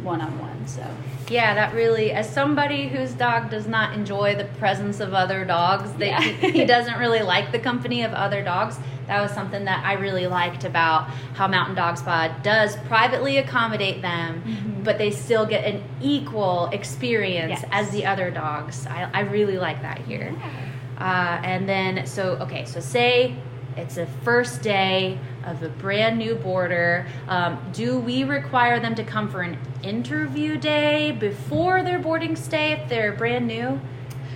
one 0.04 0.22
on 0.22 0.38
one. 0.40 0.68
So 0.68 0.86
yeah, 1.30 1.56
that 1.56 1.74
really, 1.74 2.12
as 2.12 2.30
somebody 2.30 2.88
whose 2.88 3.14
dog 3.14 3.50
does 3.50 3.68
not 3.68 3.94
enjoy 3.94 4.36
the 4.36 4.46
presence 4.60 5.00
of 5.00 5.14
other 5.14 5.46
dogs, 5.46 5.92
that 5.94 6.06
yeah. 6.06 6.22
he, 6.22 6.52
he, 6.52 6.66
doesn't 6.66 7.00
really 7.00 7.22
like 7.22 7.52
the 7.52 7.60
company 7.60 8.04
of 8.04 8.14
other 8.14 8.44
dogs. 8.44 8.78
That 9.08 9.22
was 9.22 9.32
something 9.32 9.66
that 9.66 9.86
I 9.86 9.94
really 9.94 10.28
liked 10.28 10.64
about 10.64 11.10
how 11.36 11.48
Mountain 11.48 11.76
Dog 11.76 11.98
Spa 11.98 12.40
does 12.44 12.76
privately 12.88 13.38
accommodate 13.38 14.02
them, 14.02 14.42
mm-hmm. 14.42 14.84
but 14.84 14.98
they 14.98 15.12
still 15.12 15.46
get 15.46 15.66
an 15.66 15.84
equal 16.02 16.68
experience 16.68 17.62
yes. 17.62 17.66
as 17.72 17.90
the 17.92 18.06
other 18.06 18.32
dogs. 18.32 18.86
I, 18.88 19.10
I 19.14 19.20
really 19.22 19.58
like 19.58 19.82
that 19.82 20.00
here. 20.00 20.36
Yeah. 20.38 20.62
Uh, 20.98 21.42
and 21.44 21.68
then, 21.68 22.06
so, 22.06 22.38
okay, 22.38 22.66
so 22.66 22.80
say 22.80 23.36
it's 23.76 23.98
a 23.98 24.06
first 24.24 24.62
day 24.62 25.20
of 25.44 25.62
a 25.64 25.70
brand 25.70 26.18
new 26.18 26.36
border. 26.36 27.08
Um, 27.28 27.60
do 27.74 28.00
we 28.00 28.24
require 28.24 28.80
them 28.80 28.96
to 28.96 29.04
come 29.04 29.30
for 29.30 29.42
an 29.42 29.58
interview 29.84 30.58
day 30.58 31.12
before 31.12 31.84
their 31.84 32.00
boarding 32.00 32.36
stay 32.36 32.72
if 32.74 32.90
they're 32.90 33.14
brand 33.14 33.48
new? 33.48 33.80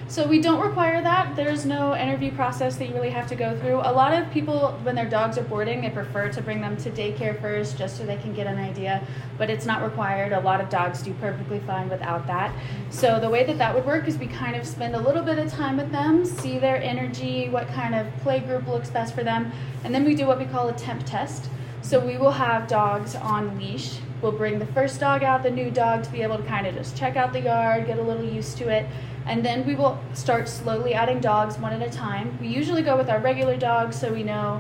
So 0.10 0.26
we 0.26 0.42
don't 0.42 0.60
require 0.60 1.04
that. 1.04 1.36
There's 1.36 1.68
no 1.68 1.96
interview 1.96 2.32
process 2.32 2.78
that 2.78 2.88
you 2.88 2.96
really 2.96 3.12
have 3.12 3.28
to 3.28 3.36
go 3.36 3.56
through. 3.60 3.76
A 3.82 3.94
lot 3.94 4.12
of 4.12 4.28
people, 4.32 4.72
when 4.82 4.96
their 4.96 5.08
dogs 5.08 5.38
are 5.38 5.44
boarding, 5.44 5.82
they 5.82 5.92
prefer 5.92 6.32
to 6.32 6.42
bring 6.42 6.62
them 6.62 6.76
to 6.78 6.90
daycare 6.90 7.40
first 7.40 7.78
just 7.78 7.96
so 7.96 8.08
they 8.08 8.18
can 8.18 8.34
get 8.34 8.48
an 8.48 8.58
idea, 8.58 9.06
but 9.38 9.52
it's 9.52 9.68
not 9.68 9.84
required. 9.84 10.34
A 10.34 10.40
lot 10.40 10.62
of 10.62 10.70
dogs 10.70 11.04
do 11.04 11.14
perfectly 11.22 11.60
fine 11.60 11.90
without 11.90 12.26
that. 12.26 12.52
So 12.90 13.20
the 13.20 13.30
way 13.30 13.44
that 13.44 13.60
that 13.60 13.76
would 13.76 13.86
work 13.86 14.08
is 14.08 14.18
we 14.18 14.26
kind 14.26 14.56
of 14.56 14.66
spend 14.66 14.96
a 14.96 15.00
little 15.00 15.22
bit 15.22 15.38
of 15.38 15.52
time 15.52 15.78
with 15.78 15.92
them, 15.92 16.26
see 16.26 16.58
their 16.58 16.82
energy, 16.82 17.48
what 17.50 17.68
kind 17.68 17.94
of 17.94 18.08
play 18.24 18.40
group 18.40 18.68
looks 18.68 18.90
best 18.90 19.14
for 19.14 19.24
them, 19.24 19.52
and 19.84 19.94
then 19.94 20.06
we 20.06 20.16
do 20.16 20.26
what 20.26 20.40
we 20.40 20.46
call 20.46 20.70
a 20.70 20.74
temp 20.74 21.06
test. 21.06 21.52
So 21.84 22.04
we 22.04 22.18
will 22.18 22.32
have 22.32 22.68
dogs 22.68 23.14
on 23.14 23.60
leash. 23.60 24.00
We'll 24.22 24.32
bring 24.34 24.60
the 24.60 24.66
first 24.68 25.00
dog 25.00 25.24
out, 25.24 25.44
the 25.44 25.52
new 25.52 25.72
dog, 25.72 26.04
to 26.04 26.12
be 26.12 26.22
able 26.22 26.38
to 26.38 26.44
kind 26.44 26.68
of 26.68 26.76
just 26.76 26.98
check 26.98 27.16
out 27.16 27.34
the 27.34 27.42
yard, 27.42 27.88
get 27.88 28.00
a 28.00 28.02
little 28.02 28.26
used 28.26 28.58
to 28.58 28.70
it 28.70 28.86
and 29.30 29.46
then 29.46 29.66
we 29.66 29.76
will 29.76 30.00
start 30.14 30.50
slowly 30.50 30.96
adding 30.96 31.20
dogs 31.20 31.60
one 31.60 31.72
at 31.72 31.88
a 31.88 31.92
time. 31.92 32.38
We 32.42 32.48
usually 32.48 32.82
go 32.82 32.98
with 32.98 33.10
our 33.10 33.20
regular 33.20 33.56
dogs 33.58 34.00
so 34.00 34.12
we 34.12 34.24
know 34.24 34.60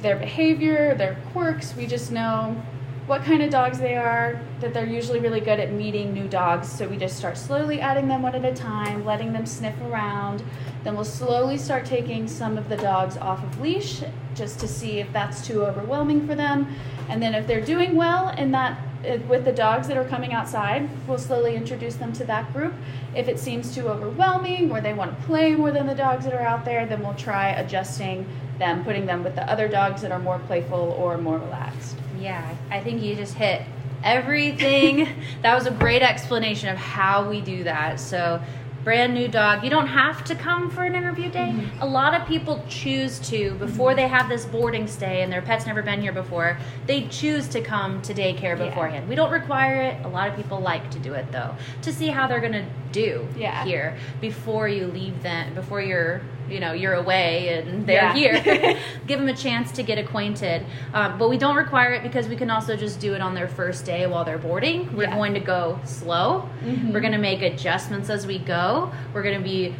their 0.00 0.16
behavior, 0.16 0.94
their 0.94 1.18
quirks. 1.32 1.74
We 1.74 1.86
just 1.88 2.12
know 2.12 2.62
what 3.06 3.22
kind 3.22 3.40
of 3.40 3.50
dogs 3.50 3.78
they 3.78 3.94
are, 3.94 4.40
that 4.60 4.74
they're 4.74 4.84
usually 4.84 5.20
really 5.20 5.38
good 5.40 5.60
at 5.60 5.72
meeting 5.72 6.12
new 6.12 6.26
dogs. 6.26 6.68
So 6.68 6.88
we 6.88 6.96
just 6.96 7.16
start 7.16 7.38
slowly 7.38 7.80
adding 7.80 8.08
them 8.08 8.22
one 8.22 8.34
at 8.34 8.44
a 8.44 8.52
time, 8.52 9.04
letting 9.04 9.32
them 9.32 9.46
sniff 9.46 9.80
around. 9.82 10.42
Then 10.82 10.96
we'll 10.96 11.04
slowly 11.04 11.56
start 11.56 11.84
taking 11.84 12.26
some 12.26 12.58
of 12.58 12.68
the 12.68 12.76
dogs 12.76 13.16
off 13.16 13.44
of 13.44 13.60
leash 13.60 14.02
just 14.34 14.58
to 14.58 14.66
see 14.68 14.98
if 14.98 15.12
that's 15.12 15.46
too 15.46 15.64
overwhelming 15.64 16.26
for 16.26 16.34
them. 16.34 16.74
And 17.08 17.22
then 17.22 17.34
if 17.34 17.46
they're 17.46 17.64
doing 17.64 17.94
well 17.94 18.30
in 18.30 18.50
that 18.50 18.80
uh, 19.06 19.18
with 19.28 19.44
the 19.44 19.52
dogs 19.52 19.86
that 19.86 19.96
are 19.96 20.04
coming 20.04 20.32
outside, 20.32 20.88
we'll 21.06 21.18
slowly 21.18 21.54
introduce 21.54 21.94
them 21.94 22.12
to 22.14 22.24
that 22.24 22.52
group. 22.52 22.74
If 23.14 23.28
it 23.28 23.38
seems 23.38 23.72
too 23.72 23.88
overwhelming 23.88 24.72
or 24.72 24.80
they 24.80 24.94
want 24.94 25.16
to 25.16 25.26
play 25.26 25.54
more 25.54 25.70
than 25.70 25.86
the 25.86 25.94
dogs 25.94 26.24
that 26.24 26.34
are 26.34 26.40
out 26.40 26.64
there, 26.64 26.86
then 26.86 27.02
we'll 27.02 27.14
try 27.14 27.50
adjusting 27.50 28.26
them, 28.58 28.82
putting 28.82 29.06
them 29.06 29.22
with 29.22 29.36
the 29.36 29.48
other 29.48 29.68
dogs 29.68 30.02
that 30.02 30.10
are 30.10 30.18
more 30.18 30.40
playful 30.40 30.96
or 30.98 31.18
more 31.18 31.38
relaxed. 31.38 31.96
Yeah, 32.26 32.56
I 32.72 32.80
think 32.80 33.02
you 33.02 33.14
just 33.14 33.34
hit 33.34 33.62
everything. 34.02 35.08
that 35.42 35.54
was 35.54 35.68
a 35.68 35.70
great 35.70 36.02
explanation 36.02 36.68
of 36.68 36.76
how 36.76 37.30
we 37.30 37.40
do 37.40 37.62
that. 37.62 38.00
So 38.00 38.42
brand 38.82 39.14
new 39.14 39.28
dog. 39.28 39.62
You 39.62 39.70
don't 39.70 39.86
have 39.86 40.24
to 40.24 40.34
come 40.34 40.68
for 40.68 40.82
an 40.82 40.96
interview 40.96 41.30
day. 41.30 41.52
Mm-hmm. 41.54 41.82
A 41.82 41.86
lot 41.86 42.20
of 42.20 42.26
people 42.26 42.64
choose 42.68 43.20
to 43.30 43.54
before 43.60 43.90
mm-hmm. 43.90 43.96
they 43.96 44.08
have 44.08 44.28
this 44.28 44.44
boarding 44.44 44.88
stay 44.88 45.22
and 45.22 45.32
their 45.32 45.40
pet's 45.40 45.66
never 45.66 45.82
been 45.82 46.00
here 46.00 46.12
before. 46.12 46.58
They 46.86 47.06
choose 47.06 47.46
to 47.50 47.60
come 47.60 48.02
to 48.02 48.12
daycare 48.12 48.58
beforehand. 48.58 49.04
Yeah. 49.04 49.08
We 49.08 49.14
don't 49.14 49.30
require 49.30 49.82
it. 49.82 50.04
A 50.04 50.08
lot 50.08 50.28
of 50.28 50.34
people 50.34 50.58
like 50.58 50.90
to 50.90 50.98
do 50.98 51.14
it 51.14 51.30
though 51.30 51.54
to 51.82 51.92
see 51.92 52.08
how 52.08 52.26
they're 52.26 52.40
going 52.40 52.52
to 52.52 52.66
do 52.90 53.28
yeah. 53.36 53.64
here 53.64 53.96
before 54.20 54.68
you 54.68 54.88
leave 54.88 55.22
them 55.22 55.54
before 55.54 55.80
you're 55.80 56.22
you 56.48 56.60
know 56.60 56.72
you're 56.72 56.94
away 56.94 57.48
and 57.48 57.86
they're 57.86 58.14
yeah. 58.16 58.40
here 58.40 58.78
give 59.06 59.18
them 59.18 59.28
a 59.28 59.36
chance 59.36 59.72
to 59.72 59.82
get 59.82 59.98
acquainted 59.98 60.64
um, 60.94 61.18
but 61.18 61.28
we 61.28 61.38
don't 61.38 61.56
require 61.56 61.92
it 61.92 62.02
because 62.02 62.28
we 62.28 62.36
can 62.36 62.50
also 62.50 62.76
just 62.76 63.00
do 63.00 63.14
it 63.14 63.20
on 63.20 63.34
their 63.34 63.48
first 63.48 63.84
day 63.84 64.06
while 64.06 64.24
they're 64.24 64.38
boarding 64.38 64.94
we're 64.96 65.04
yeah. 65.04 65.14
going 65.14 65.34
to 65.34 65.40
go 65.40 65.78
slow 65.84 66.48
mm-hmm. 66.62 66.92
we're 66.92 67.00
going 67.00 67.12
to 67.12 67.18
make 67.18 67.42
adjustments 67.42 68.10
as 68.10 68.26
we 68.26 68.38
go 68.38 68.92
we're 69.12 69.22
going 69.22 69.36
to 69.36 69.44
be 69.44 69.74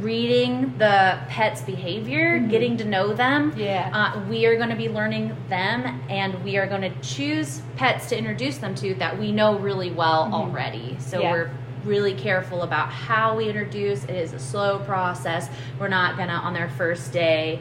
reading 0.00 0.74
the 0.78 1.18
pet's 1.28 1.62
behavior, 1.62 2.38
mm-hmm. 2.38 2.48
getting 2.48 2.76
to 2.76 2.84
know 2.84 3.14
them. 3.14 3.54
Yeah. 3.56 3.90
Uh, 3.92 4.28
we 4.28 4.44
are 4.46 4.56
going 4.56 4.68
to 4.68 4.76
be 4.76 4.88
learning 4.88 5.36
them, 5.48 6.02
and 6.10 6.42
we 6.44 6.56
are 6.56 6.66
going 6.66 6.82
to 6.82 7.00
choose 7.00 7.62
pets 7.76 8.08
to 8.10 8.18
introduce 8.18 8.58
them 8.58 8.74
to 8.76 8.94
that 8.94 9.18
we 9.18 9.32
know 9.32 9.58
really 9.58 9.90
well 9.90 10.24
mm-hmm. 10.24 10.34
already. 10.34 10.96
So 10.98 11.20
yeah. 11.20 11.32
we're 11.32 11.50
really 11.84 12.14
careful 12.14 12.62
about 12.62 12.90
how 12.90 13.36
we 13.36 13.48
introduce. 13.48 14.04
It 14.04 14.14
is 14.14 14.32
a 14.32 14.38
slow 14.38 14.78
process. 14.80 15.48
We're 15.78 15.88
not 15.88 16.16
gonna 16.16 16.32
on 16.32 16.54
their 16.54 16.68
first 16.70 17.12
day 17.12 17.60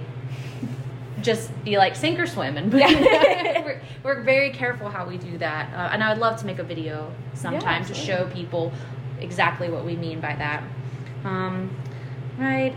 just 1.22 1.52
be 1.64 1.78
like 1.78 1.96
sink 1.96 2.20
or 2.20 2.26
swim 2.26 2.58
and 2.58 2.74
we're, 2.74 3.82
we're, 4.04 4.24
very 4.24 4.50
careful 4.50 4.90
how 4.90 5.06
we 5.06 5.18
do 5.18 5.38
that. 5.38 5.72
Uh, 5.74 5.94
and 5.94 6.04
i 6.04 6.10
would 6.10 6.20
love 6.20 6.40
to 6.40 6.46
make 6.46 6.58
a 6.60 6.64
video 6.64 7.14
sometime 7.36 7.84
yeah, 7.84 7.88
to 7.88 7.94
show 7.94 8.28
people 8.34 8.72
exactly 9.20 9.70
what 9.70 9.86
we 9.86 9.96
mean 9.96 10.20
by 10.20 10.36
that. 10.36 10.64
Um, 11.24 11.76
right. 12.40 12.76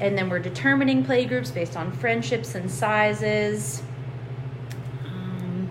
And 0.00 0.16
then 0.16 0.30
we're 0.30 0.38
determining 0.38 1.04
play 1.04 1.26
groups 1.26 1.50
based 1.50 1.76
on 1.76 1.92
friendships 1.92 2.54
and 2.54 2.70
sizes. 2.70 3.82
Um, 5.04 5.68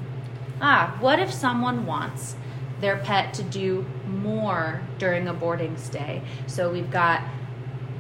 ah 0.61 0.95
what 0.99 1.19
if 1.19 1.33
someone 1.33 1.85
wants 1.85 2.35
their 2.81 2.97
pet 2.97 3.33
to 3.35 3.43
do 3.43 3.85
more 4.07 4.81
during 4.97 5.27
a 5.27 5.33
boarding 5.33 5.77
stay. 5.77 6.21
So 6.47 6.71
we've 6.71 6.91
got 6.91 7.23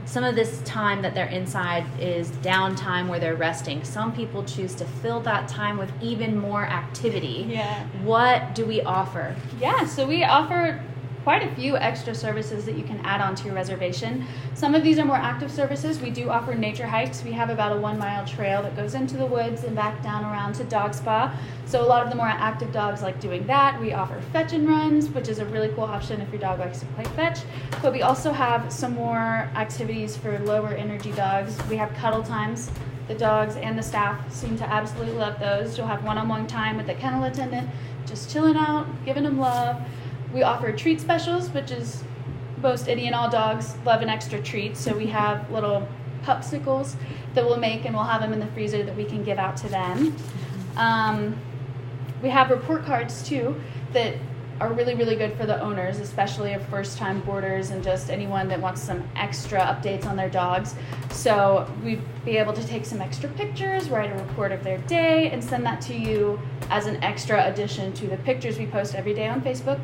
some 0.05 0.23
of 0.23 0.35
this 0.35 0.61
time 0.63 1.01
that 1.03 1.13
they're 1.13 1.27
inside 1.27 1.85
is 1.99 2.31
downtime 2.31 3.07
where 3.07 3.19
they're 3.19 3.35
resting. 3.35 3.83
Some 3.83 4.11
people 4.13 4.43
choose 4.43 4.75
to 4.75 4.85
fill 4.85 5.21
that 5.21 5.47
time 5.47 5.77
with 5.77 5.91
even 6.01 6.37
more 6.37 6.65
activity. 6.65 7.45
Yeah. 7.47 7.85
What 8.03 8.55
do 8.55 8.65
we 8.65 8.81
offer? 8.81 9.35
Yeah, 9.59 9.85
so 9.85 10.05
we 10.05 10.23
offer 10.23 10.83
quite 11.23 11.43
a 11.43 11.55
few 11.55 11.77
extra 11.77 12.15
services 12.15 12.65
that 12.65 12.75
you 12.75 12.83
can 12.83 12.99
add 13.05 13.21
on 13.21 13.35
to 13.35 13.45
your 13.45 13.53
reservation. 13.53 14.25
Some 14.55 14.73
of 14.73 14.83
these 14.83 14.97
are 14.97 15.05
more 15.05 15.17
active 15.17 15.51
services. 15.51 16.01
We 16.01 16.09
do 16.09 16.29
offer 16.29 16.55
nature 16.55 16.87
hikes. 16.87 17.23
We 17.23 17.31
have 17.33 17.49
about 17.49 17.75
a 17.75 17.79
one 17.79 17.99
mile 17.99 18.25
trail 18.25 18.61
that 18.63 18.75
goes 18.75 18.95
into 18.95 19.17
the 19.17 19.25
woods 19.25 19.63
and 19.63 19.75
back 19.75 20.01
down 20.01 20.23
around 20.23 20.53
to 20.55 20.63
Dog 20.63 20.93
Spa. 20.93 21.37
So 21.65 21.81
a 21.81 21.85
lot 21.85 22.03
of 22.03 22.09
the 22.09 22.15
more 22.15 22.27
active 22.27 22.71
dogs 22.71 23.01
like 23.01 23.19
doing 23.19 23.45
that. 23.47 23.79
We 23.79 23.93
offer 23.93 24.19
fetch 24.33 24.53
and 24.53 24.67
runs, 24.67 25.09
which 25.09 25.29
is 25.29 25.39
a 25.39 25.45
really 25.45 25.69
cool 25.69 25.83
option 25.83 26.21
if 26.21 26.29
your 26.31 26.41
dog 26.41 26.59
likes 26.59 26.79
to 26.79 26.85
play 26.87 27.05
fetch. 27.15 27.39
But 27.81 27.93
we 27.93 28.01
also 28.01 28.31
have 28.31 28.71
some 28.73 28.93
more 28.93 29.49
activities 29.55 30.17
for 30.17 30.37
lower 30.39 30.69
energy 30.69 31.11
dogs. 31.11 31.57
We 31.69 31.77
have 31.77 31.93
cuddle 31.93 32.23
times. 32.23 32.71
The 33.07 33.15
dogs 33.15 33.57
and 33.57 33.77
the 33.77 33.83
staff 33.83 34.33
seem 34.33 34.57
to 34.57 34.63
absolutely 34.65 35.13
love 35.13 35.39
those. 35.39 35.77
You'll 35.77 35.87
have 35.87 36.03
one 36.03 36.17
on 36.17 36.29
one 36.29 36.47
time 36.47 36.77
with 36.77 36.87
the 36.87 36.93
kennel 36.93 37.23
attendant, 37.25 37.69
just 38.05 38.31
chilling 38.31 38.55
out, 38.55 38.87
giving 39.05 39.23
them 39.23 39.37
love. 39.37 39.81
We 40.33 40.43
offer 40.43 40.71
treat 40.71 41.01
specials, 41.01 41.49
which 41.49 41.71
is 41.71 42.03
most 42.61 42.87
any 42.87 43.07
and 43.07 43.15
all 43.15 43.29
dogs 43.29 43.75
love 43.85 44.01
an 44.01 44.09
extra 44.09 44.41
treat. 44.41 44.77
So 44.77 44.95
we 44.95 45.07
have 45.07 45.49
little 45.51 45.87
popsicles 46.23 46.95
that 47.33 47.45
we'll 47.45 47.57
make 47.57 47.85
and 47.85 47.95
we'll 47.95 48.03
have 48.03 48.21
them 48.21 48.33
in 48.33 48.39
the 48.39 48.47
freezer 48.47 48.83
that 48.83 48.95
we 48.95 49.03
can 49.03 49.23
give 49.23 49.37
out 49.37 49.57
to 49.57 49.69
them. 49.69 50.15
Um, 50.77 51.37
we 52.21 52.29
have 52.29 52.49
report 52.49 52.85
cards 52.85 53.27
too 53.27 53.59
that 53.93 54.15
are 54.59 54.71
really, 54.73 54.93
really 54.93 55.15
good 55.15 55.35
for 55.37 55.47
the 55.47 55.59
owners, 55.59 55.99
especially 55.99 56.53
of 56.53 56.63
first 56.67 56.99
time 56.99 57.19
boarders 57.21 57.71
and 57.71 57.83
just 57.83 58.11
anyone 58.11 58.47
that 58.47 58.61
wants 58.61 58.79
some 58.79 59.03
extra 59.15 59.59
updates 59.59 60.05
on 60.05 60.15
their 60.15 60.29
dogs. 60.29 60.75
So 61.09 61.67
we'd 61.83 62.01
be 62.23 62.37
able 62.37 62.53
to 62.53 62.65
take 62.67 62.85
some 62.85 63.01
extra 63.01 63.27
pictures, 63.29 63.89
write 63.89 64.11
a 64.11 64.15
report 64.23 64.51
of 64.51 64.63
their 64.63 64.77
day, 64.79 65.31
and 65.31 65.43
send 65.43 65.65
that 65.65 65.81
to 65.81 65.95
you 65.95 66.39
as 66.69 66.85
an 66.85 67.03
extra 67.03 67.43
addition 67.47 67.91
to 67.93 68.07
the 68.07 68.17
pictures 68.17 68.59
we 68.59 68.67
post 68.67 68.93
every 68.93 69.15
day 69.15 69.27
on 69.27 69.41
Facebook 69.41 69.79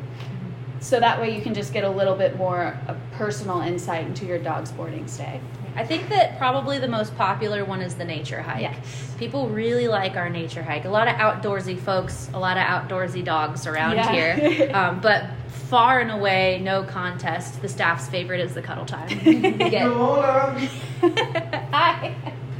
So 0.80 1.00
that 1.00 1.20
way 1.20 1.34
you 1.34 1.40
can 1.42 1.54
just 1.54 1.72
get 1.72 1.82
a 1.84 1.90
little 1.90 2.14
bit 2.14 2.36
more 2.36 2.78
uh, 2.86 2.94
personal 3.12 3.60
insight 3.62 4.06
into 4.06 4.24
your 4.26 4.38
dog's 4.38 4.70
boarding 4.72 5.06
stay. 5.08 5.40
I 5.76 5.84
think 5.84 6.08
that 6.08 6.38
probably 6.38 6.78
the 6.78 6.88
most 6.88 7.14
popular 7.16 7.64
one 7.64 7.80
is 7.82 7.94
the 7.94 8.04
nature 8.04 8.42
hike. 8.42 8.62
Yes. 8.62 9.14
People 9.18 9.48
really 9.48 9.86
like 9.88 10.16
our 10.16 10.28
nature 10.28 10.62
hike. 10.62 10.84
A 10.84 10.88
lot 10.88 11.06
of 11.08 11.14
outdoorsy 11.14 11.78
folks, 11.78 12.28
a 12.34 12.38
lot 12.38 12.56
of 12.56 12.64
outdoorsy 12.64 13.24
dogs 13.24 13.66
around 13.66 13.96
Yeah. 13.96 14.12
here. 14.36 14.70
Um, 14.74 15.00
but 15.00 15.24
far 15.48 16.00
and 16.00 16.10
away, 16.10 16.58
no 16.62 16.82
contest, 16.82 17.60
the 17.62 17.68
staff's 17.68 18.08
favorite 18.08 18.40
is 18.40 18.54
the 18.54 18.62
cuddle 18.62 18.86
time. 18.86 19.08
You 19.24 19.52
get- 19.52 19.86
Hola, 19.92 20.56
Hi. 21.72 22.14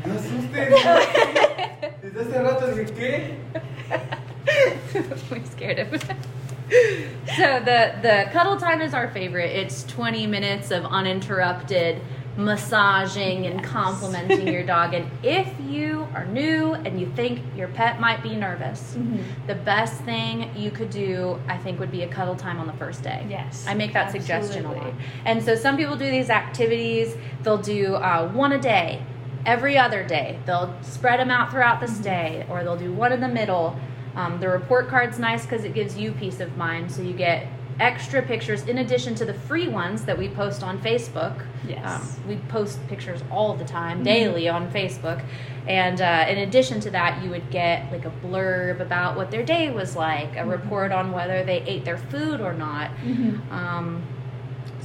no 0.07 0.15
asustes. 0.15 0.71
Desde 2.03 2.21
hace 2.21 2.43
rato 2.43 2.67
dije, 2.75 2.95
¿qué? 2.97 3.35
we 5.31 5.41
scared 5.45 5.79
him. 5.79 5.91
So 6.71 7.61
the 7.61 7.95
the 8.03 8.29
cuddle 8.33 8.57
time 8.57 8.81
is 8.81 8.95
our 8.95 9.09
favorite. 9.11 9.51
It's 9.51 9.85
20 9.85 10.27
minutes 10.27 10.71
of 10.71 10.85
uninterrupted 10.85 12.01
massaging 12.37 13.47
and 13.47 13.65
complimenting 13.65 14.47
your 14.47 14.63
dog. 14.63 14.95
And 14.95 15.11
if 15.25 15.49
you 15.61 16.07
are 16.15 16.25
new 16.25 16.75
and 16.75 17.01
you 17.01 17.11
think 17.17 17.41
your 17.57 17.67
pet 17.69 18.01
might 18.01 18.23
be 18.23 18.37
nervous, 18.37 18.97
the 19.47 19.57
best 19.57 20.01
thing 20.03 20.49
you 20.57 20.71
could 20.71 20.91
do, 20.91 21.41
I 21.49 21.59
think, 21.59 21.81
would 21.81 21.91
be 21.91 22.03
a 22.05 22.09
cuddle 22.09 22.37
time 22.37 22.61
on 22.61 22.67
the 22.67 22.73
first 22.75 23.03
day. 23.03 23.27
Yes, 23.29 23.65
I 23.67 23.75
make 23.75 23.93
that 23.93 24.13
suggestion 24.13 24.65
a 24.67 24.73
lot. 24.73 24.95
And 25.25 25.43
so 25.43 25.57
some 25.57 25.77
people 25.77 25.97
do 25.97 26.09
these 26.11 26.31
activities. 26.31 27.17
They'll 27.43 27.59
do 27.59 27.97
uh, 27.97 28.31
one 28.31 28.53
a 28.53 28.61
day, 28.61 29.03
every 29.45 29.77
other 29.77 30.05
day. 30.05 30.39
They'll 30.47 30.75
spread 30.83 31.19
them 31.19 31.31
out 31.31 31.51
throughout 31.51 31.81
the 31.81 31.89
day, 32.03 32.47
or 32.49 32.63
they'll 32.63 32.77
do 32.77 32.93
one 32.93 33.13
in 33.13 33.21
the 33.21 33.29
middle. 33.29 33.77
Um, 34.19 34.41
the 34.41 34.49
report 34.49 34.89
card's 34.89 35.19
nice 35.19 35.45
because 35.45 35.63
it 35.65 35.75
gives 35.75 35.97
you 35.97 36.11
peace 36.11 36.41
of 36.41 36.57
mind. 36.57 36.91
So 36.91 37.03
you 37.03 37.13
get 37.13 37.47
extra 37.79 38.21
pictures 38.21 38.65
in 38.67 38.79
addition 38.79 39.15
to 39.15 39.25
the 39.25 39.35
free 39.35 39.69
ones 39.69 40.05
that 40.05 40.19
we 40.19 40.29
post 40.29 40.65
on 40.65 40.81
Facebook. 40.81 41.45
Yes. 41.67 41.85
Um, 42.17 42.29
we 42.29 42.37
post 42.49 42.85
pictures 42.89 43.23
all 43.31 43.55
the 43.55 43.65
time, 43.65 44.03
daily 44.03 44.49
on 44.49 44.71
Facebook. 44.73 45.25
And 45.69 46.01
uh, 46.01 46.27
in 46.29 46.39
addition 46.39 46.81
to 46.81 46.91
that, 46.91 47.23
you 47.23 47.31
would 47.31 47.49
get 47.51 47.93
like 47.93 48.05
a 48.07 48.11
blurb 48.11 48.81
about 48.81 49.17
what 49.17 49.31
their 49.31 49.45
day 49.45 49.71
was 49.71 49.95
like, 49.95 50.37
a 50.37 50.45
report 50.45 50.91
on 50.91 51.13
whether 51.13 51.45
they 51.45 51.63
ate 51.63 51.85
their 51.85 51.99
food 51.99 52.41
or 52.41 52.53
not. 52.53 52.91
Um, 53.53 54.03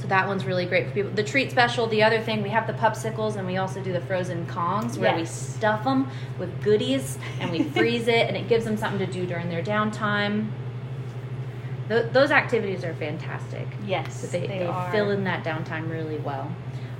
so 0.04 0.08
that 0.08 0.28
one's 0.28 0.44
really 0.44 0.66
great 0.66 0.88
for 0.88 0.92
people. 0.92 1.10
The 1.12 1.24
treat 1.24 1.50
special, 1.50 1.86
the 1.86 2.02
other 2.02 2.20
thing, 2.20 2.42
we 2.42 2.50
have 2.50 2.66
the 2.66 2.74
popsicles 2.74 3.36
and 3.36 3.46
we 3.46 3.56
also 3.56 3.82
do 3.82 3.90
the 3.90 4.02
frozen 4.02 4.44
kongs 4.44 4.98
where 4.98 5.16
we 5.16 5.24
stuff 5.24 5.82
them 5.84 6.10
with 6.38 6.62
goodies 6.62 7.16
and 7.40 7.50
we 7.50 7.62
freeze 7.62 8.06
it 8.06 8.28
and 8.28 8.36
it 8.36 8.46
gives 8.46 8.66
them 8.66 8.76
something 8.76 8.98
to 8.98 9.10
do 9.10 9.24
during 9.24 9.48
their 9.48 9.62
downtime. 9.62 10.50
Th- 11.88 12.04
those 12.12 12.30
activities 12.30 12.84
are 12.84 12.92
fantastic. 12.94 13.66
Yes, 13.86 14.20
So 14.20 14.26
they, 14.26 14.40
they 14.40 14.58
they, 14.58 14.88
fill 14.92 15.10
in 15.10 15.24
that 15.24 15.42
downtime 15.42 15.90
really 15.90 16.18
well. 16.18 16.54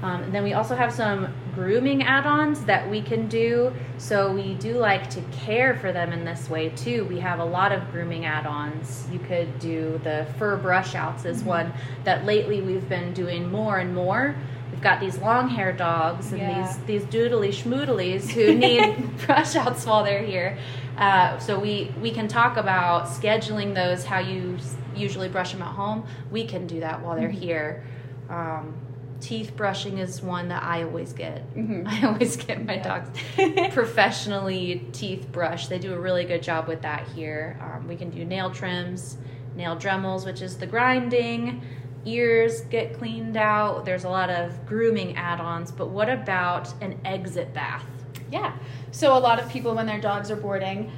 Um, 0.04 0.22
and 0.24 0.34
then 0.34 0.42
we 0.44 0.52
also 0.52 0.76
have 0.76 0.92
some 0.92 1.32
grooming 1.54 2.02
add-ons 2.02 2.62
that 2.66 2.90
we 2.90 3.00
can 3.00 3.26
do. 3.26 3.72
So 3.96 4.30
we 4.32 4.52
do 4.54 4.74
like 4.74 5.08
to 5.10 5.22
care 5.32 5.76
for 5.78 5.92
them 5.92 6.12
in 6.12 6.24
this 6.26 6.50
way 6.50 6.68
too. 6.70 7.06
We 7.06 7.18
have 7.20 7.38
a 7.38 7.44
lot 7.44 7.72
of 7.72 7.90
grooming 7.90 8.26
add-ons. 8.26 9.06
You 9.10 9.18
could 9.20 9.58
do 9.58 9.98
the 10.04 10.26
fur 10.38 10.56
brush 10.58 10.94
outs 10.94 11.24
is 11.24 11.38
Mm-hmm. 11.38 11.48
one 11.48 11.72
that 12.04 12.26
lately 12.26 12.60
we've 12.60 12.86
been 12.88 13.14
doing 13.14 13.50
more 13.50 13.78
and 13.78 13.94
more. 13.94 14.36
We've 14.70 14.82
got 14.82 15.00
these 15.00 15.16
long 15.18 15.48
hair 15.48 15.72
dogs 15.72 16.32
and 16.32 16.40
Yeah. 16.42 16.66
these 16.66 16.76
these 16.84 17.04
doodly 17.04 17.48
schmoodlies 17.48 18.28
who 18.28 18.54
need 18.66 19.16
brush 19.26 19.56
outs 19.56 19.86
while 19.86 20.04
they're 20.04 20.22
here. 20.22 20.58
Uh, 20.98 21.38
so 21.38 21.58
we 21.58 21.94
we 22.02 22.10
can 22.10 22.28
talk 22.28 22.58
about 22.58 23.06
scheduling 23.06 23.74
those 23.74 24.04
how 24.04 24.18
you 24.18 24.56
s- 24.58 24.76
usually 24.94 25.28
brush 25.28 25.52
them 25.52 25.62
at 25.62 25.68
home. 25.74 26.04
We 26.30 26.44
can 26.46 26.66
do 26.66 26.80
that 26.80 27.00
while 27.00 27.16
they're 27.16 27.28
Mm-hmm. 27.30 27.40
here. 27.40 27.84
Um, 28.28 28.74
teeth 29.20 29.56
brushing 29.56 29.98
is 29.98 30.22
one 30.22 30.48
that 30.48 30.62
I 30.62 30.82
always 30.82 31.12
get. 31.12 31.54
Mhm. 31.54 31.86
I 31.86 32.06
always 32.06 32.36
get 32.36 32.64
my 32.64 32.74
Yeah. 32.74 33.00
dogs 33.00 33.10
professionally 33.74 34.86
teeth 34.92 35.28
brushed. 35.32 35.68
They 35.70 35.78
do 35.78 35.94
a 35.94 35.98
really 35.98 36.24
good 36.24 36.42
job 36.42 36.68
with 36.68 36.82
that 36.82 37.06
here. 37.08 37.58
Um, 37.60 37.86
we 37.88 37.96
can 37.96 38.10
do 38.10 38.24
nail 38.24 38.50
trims, 38.50 39.16
nail 39.56 39.76
dremels, 39.76 40.24
which 40.26 40.42
is 40.42 40.56
the 40.56 40.66
grinding. 40.66 41.62
Ears 42.04 42.62
get 42.62 42.98
cleaned 42.98 43.36
out. 43.36 43.84
There's 43.84 44.04
a 44.04 44.08
lot 44.10 44.28
of 44.28 44.66
grooming 44.66 45.16
add-ons. 45.16 45.72
But 45.72 45.88
what 45.88 46.10
about 46.10 46.72
an 46.82 47.00
exit 47.04 47.54
bath? 47.54 47.84
Yeah. 48.30 48.52
So 48.90 49.16
a 49.16 49.20
lot 49.20 49.40
of 49.40 49.48
people, 49.48 49.74
when 49.74 49.86
their 49.86 50.00
dogs 50.00 50.30
are 50.30 50.36
boarding, 50.36 50.92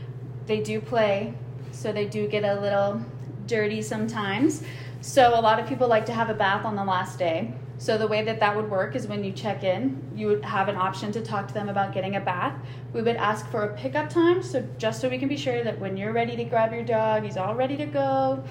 they 0.46 0.60
do 0.60 0.80
play. 0.80 1.34
So 1.70 1.92
they 1.92 2.06
do 2.06 2.26
get 2.26 2.44
a 2.44 2.60
little 2.60 3.00
dirty 3.46 3.82
sometimes. 3.82 4.62
So 5.00 5.38
a 5.38 5.40
lot 5.40 5.60
of 5.60 5.68
people 5.68 5.86
like 5.86 6.06
to 6.06 6.12
have 6.12 6.28
a 6.30 6.34
bath 6.34 6.64
on 6.64 6.74
the 6.74 6.84
last 6.84 7.18
day. 7.18 7.52
So 7.78 7.98
the 7.98 8.06
way 8.06 8.24
that 8.24 8.40
that 8.40 8.56
would 8.56 8.70
work 8.70 8.96
is 8.96 9.06
when 9.06 9.22
you 9.22 9.32
check 9.32 9.62
in, 9.62 10.00
you 10.14 10.28
would 10.28 10.44
have 10.44 10.68
an 10.68 10.76
option 10.76 11.12
to 11.12 11.20
talk 11.20 11.46
to 11.48 11.54
them 11.54 11.68
about 11.68 11.92
getting 11.92 12.16
a 12.16 12.20
bath. 12.20 12.54
We 12.94 13.02
would 13.02 13.16
ask 13.16 13.50
for 13.50 13.64
a 13.64 13.76
pickup 13.76 14.08
time, 14.08 14.42
so 14.42 14.66
just 14.78 15.00
so 15.00 15.08
we 15.08 15.18
can 15.18 15.28
be 15.28 15.36
sure 15.36 15.62
that 15.62 15.78
when 15.78 15.96
you're 15.96 16.12
ready 16.12 16.36
to 16.36 16.44
grab 16.44 16.72
your 16.72 16.84
dog, 16.84 17.24
he's 17.24 17.36
all 17.36 17.54
ready 17.54 17.76
to 17.76 17.86
go, 17.86 18.42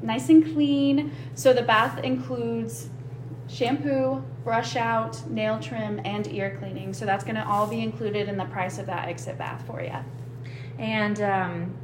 nice 0.00 0.28
and 0.28 0.44
clean. 0.44 1.12
So 1.34 1.52
the 1.52 1.62
bath 1.62 2.04
includes 2.04 2.88
shampoo, 3.48 4.24
brush 4.44 4.76
out, 4.76 5.28
nail 5.28 5.58
trim, 5.58 6.00
and 6.04 6.32
ear 6.32 6.56
cleaning. 6.58 6.92
So 6.94 7.04
that's 7.04 7.24
going 7.24 7.36
to 7.36 7.46
all 7.46 7.66
be 7.66 7.80
included 7.80 8.28
in 8.28 8.36
the 8.36 8.44
price 8.46 8.78
of 8.78 8.86
that 8.86 9.08
exit 9.08 9.38
bath 9.38 9.64
for 9.66 9.82
you. 9.82 9.96
And 10.78 11.20
um, 11.20 11.74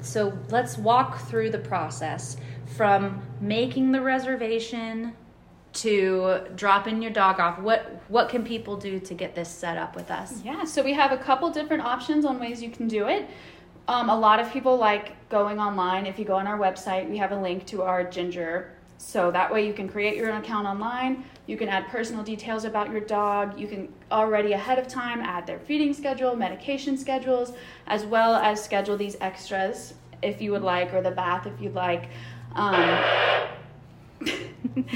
so 0.00 0.36
let's 0.50 0.76
walk 0.76 1.20
through 1.28 1.50
the 1.50 1.58
process 1.58 2.36
from 2.76 3.22
making 3.40 3.92
the 3.92 4.00
reservation 4.00 5.14
to 5.72 6.40
dropping 6.56 7.00
your 7.00 7.12
dog 7.12 7.38
off. 7.38 7.58
What 7.60 8.02
what 8.08 8.28
can 8.28 8.44
people 8.44 8.76
do 8.76 8.98
to 9.00 9.14
get 9.14 9.34
this 9.34 9.48
set 9.48 9.76
up 9.76 9.94
with 9.94 10.10
us? 10.10 10.42
Yeah, 10.44 10.64
so 10.64 10.82
we 10.82 10.92
have 10.94 11.12
a 11.12 11.16
couple 11.16 11.50
different 11.50 11.84
options 11.84 12.24
on 12.24 12.40
ways 12.40 12.62
you 12.62 12.70
can 12.70 12.88
do 12.88 13.08
it. 13.08 13.28
Um, 13.88 14.08
a 14.08 14.18
lot 14.18 14.40
of 14.40 14.52
people 14.52 14.76
like 14.76 15.28
going 15.28 15.58
online. 15.58 16.06
If 16.06 16.18
you 16.18 16.24
go 16.24 16.36
on 16.36 16.46
our 16.46 16.58
website, 16.58 17.08
we 17.08 17.18
have 17.18 17.32
a 17.32 17.40
link 17.40 17.66
to 17.66 17.82
our 17.82 18.04
Gingr. 18.04 18.68
So 18.98 19.30
that 19.30 19.50
way 19.50 19.66
you 19.66 19.72
can 19.72 19.88
create 19.88 20.16
your 20.16 20.30
own 20.30 20.42
account 20.42 20.66
online. 20.66 21.24
You 21.46 21.56
can 21.56 21.68
add 21.68 21.88
personal 21.88 22.22
details 22.22 22.64
about 22.64 22.90
your 22.90 23.00
dog. 23.00 23.58
You 23.58 23.66
can 23.66 23.92
already 24.12 24.52
ahead 24.52 24.78
of 24.78 24.86
time 24.86 25.20
add 25.20 25.46
their 25.46 25.58
feeding 25.58 25.94
schedule, 25.94 26.36
medication 26.36 26.98
schedules, 26.98 27.52
as 27.86 28.04
well 28.04 28.34
as 28.34 28.62
schedule 28.62 28.96
these 28.98 29.16
extras 29.20 29.94
if 30.22 30.42
you 30.42 30.52
would 30.52 30.62
like, 30.62 30.92
or 30.92 31.00
the 31.00 31.10
bath 31.10 31.46
if 31.46 31.60
you'd 31.60 31.74
like. 31.74 32.10
Um, 32.54 32.98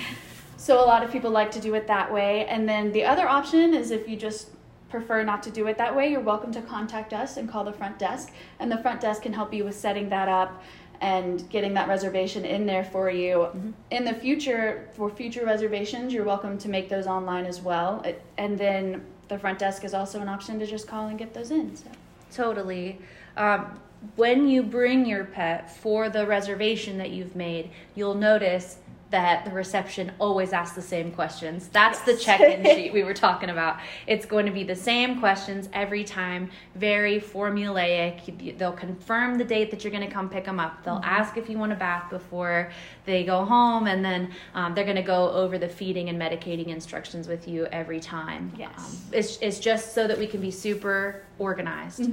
so 0.65 0.83
a 0.83 0.87
lot 0.87 1.03
of 1.05 1.13
people 1.13 1.31
like 1.31 1.51
to 1.51 1.61
do 1.61 1.75
it 1.75 1.87
that 1.89 2.11
way. 2.11 2.47
And 2.47 2.67
then 2.67 2.91
the 2.91 3.05
other 3.05 3.29
option 3.29 3.75
is 3.75 3.91
if 3.91 4.09
you 4.09 4.17
just 4.17 4.49
prefer 4.89 5.23
not 5.23 5.43
to 5.43 5.51
do 5.51 5.67
it 5.67 5.77
that 5.77 5.95
way, 5.95 6.11
you're 6.11 6.23
welcome 6.23 6.53
to 6.53 6.63
contact 6.63 7.13
us 7.13 7.37
and 7.37 7.47
call 7.47 7.65
the 7.65 7.73
front 7.75 7.99
desk. 7.99 8.33
And 8.59 8.73
the 8.73 8.79
front 8.79 9.03
desk 9.03 9.25
can 9.25 9.35
help 9.35 9.53
you 9.53 9.63
with 9.65 9.77
setting 9.77 10.09
that 10.09 10.27
up 10.27 10.63
and 11.03 11.47
getting 11.51 11.75
that 11.75 11.87
reservation 11.87 12.47
in 12.47 12.65
there 12.65 12.83
for 12.83 13.11
you. 13.11 13.49
In 13.91 14.07
the 14.07 14.15
future, 14.15 14.89
for 14.95 15.11
future 15.11 15.45
reservations, 15.45 16.15
you're 16.15 16.25
welcome 16.25 16.57
to 16.57 16.71
make 16.71 16.89
those 16.89 17.07
online 17.07 17.45
as 17.45 17.61
well. 17.61 18.03
And 18.39 18.57
then 18.57 19.05
the 19.29 19.39
front 19.39 19.59
desk 19.59 19.85
is 19.85 19.93
also 19.93 20.19
an 20.23 20.31
option 20.31 20.59
to 20.61 20.67
just 20.67 20.89
call 20.89 21.09
and 21.09 21.19
get 21.19 21.35
those 21.35 21.51
in. 21.51 21.77
So. 21.77 21.89
Totally. 22.33 23.01
Um, 23.37 23.79
when 24.17 24.49
you 24.49 24.63
bring 24.63 25.05
your 25.05 25.27
pet 25.27 25.77
for 25.77 26.09
the 26.09 26.27
reservation 26.27 26.97
that 26.97 27.11
you've 27.11 27.37
made, 27.37 27.71
you'll 27.95 28.15
notice 28.15 28.79
that 29.15 29.45
the 29.45 29.51
reception 29.53 30.11
always 30.19 30.53
asks 30.53 30.75
the 30.75 30.83
same 30.83 31.13
questions. 31.13 31.69
That's 31.69 32.01
the 32.01 32.17
check-in 32.17 32.65
sheet 32.75 32.93
we 32.93 33.05
were 33.05 33.15
talking 33.15 33.51
about. 33.51 33.79
It's 34.09 34.27
going 34.27 34.45
to 34.45 34.51
be 34.51 34.65
the 34.65 34.75
same 34.75 35.21
questions 35.21 35.69
every 35.73 36.03
time, 36.03 36.51
very 36.75 37.21
formulaic. 37.21 38.59
They'll 38.59 38.73
confirm 38.73 39.39
the 39.39 39.45
date 39.45 39.71
that 39.71 39.85
you're 39.85 39.93
going 39.93 40.07
to 40.07 40.13
come 40.13 40.29
pick 40.29 40.45
them 40.45 40.59
up. 40.59 40.83
They'll 40.83 40.95
Mm-hmm. 40.95 41.05
ask 41.21 41.37
if 41.37 41.49
you 41.51 41.59
want 41.59 41.71
a 41.73 41.77
bath 41.77 42.09
before 42.11 42.71
they 43.05 43.25
go 43.25 43.45
home, 43.45 43.87
and 43.87 44.05
then 44.05 44.31
um, 44.55 44.75
they're 44.75 44.85
going 44.85 44.97
to 44.97 45.03
go 45.03 45.31
over 45.31 45.59
the 45.59 45.69
feeding 45.69 46.09
and 46.09 46.21
medicating 46.21 46.69
instructions 46.69 47.29
with 47.29 47.47
you 47.47 47.67
every 47.67 48.01
time. 48.01 48.53
Yes. 48.59 48.71
Um, 48.79 48.97
it's, 49.13 49.39
it's 49.41 49.59
just 49.61 49.93
so 49.95 50.07
that 50.09 50.19
we 50.19 50.27
can 50.27 50.41
be 50.41 50.51
super 50.51 51.23
organized 51.39 52.09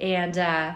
and 0.00 0.38
uh 0.38 0.72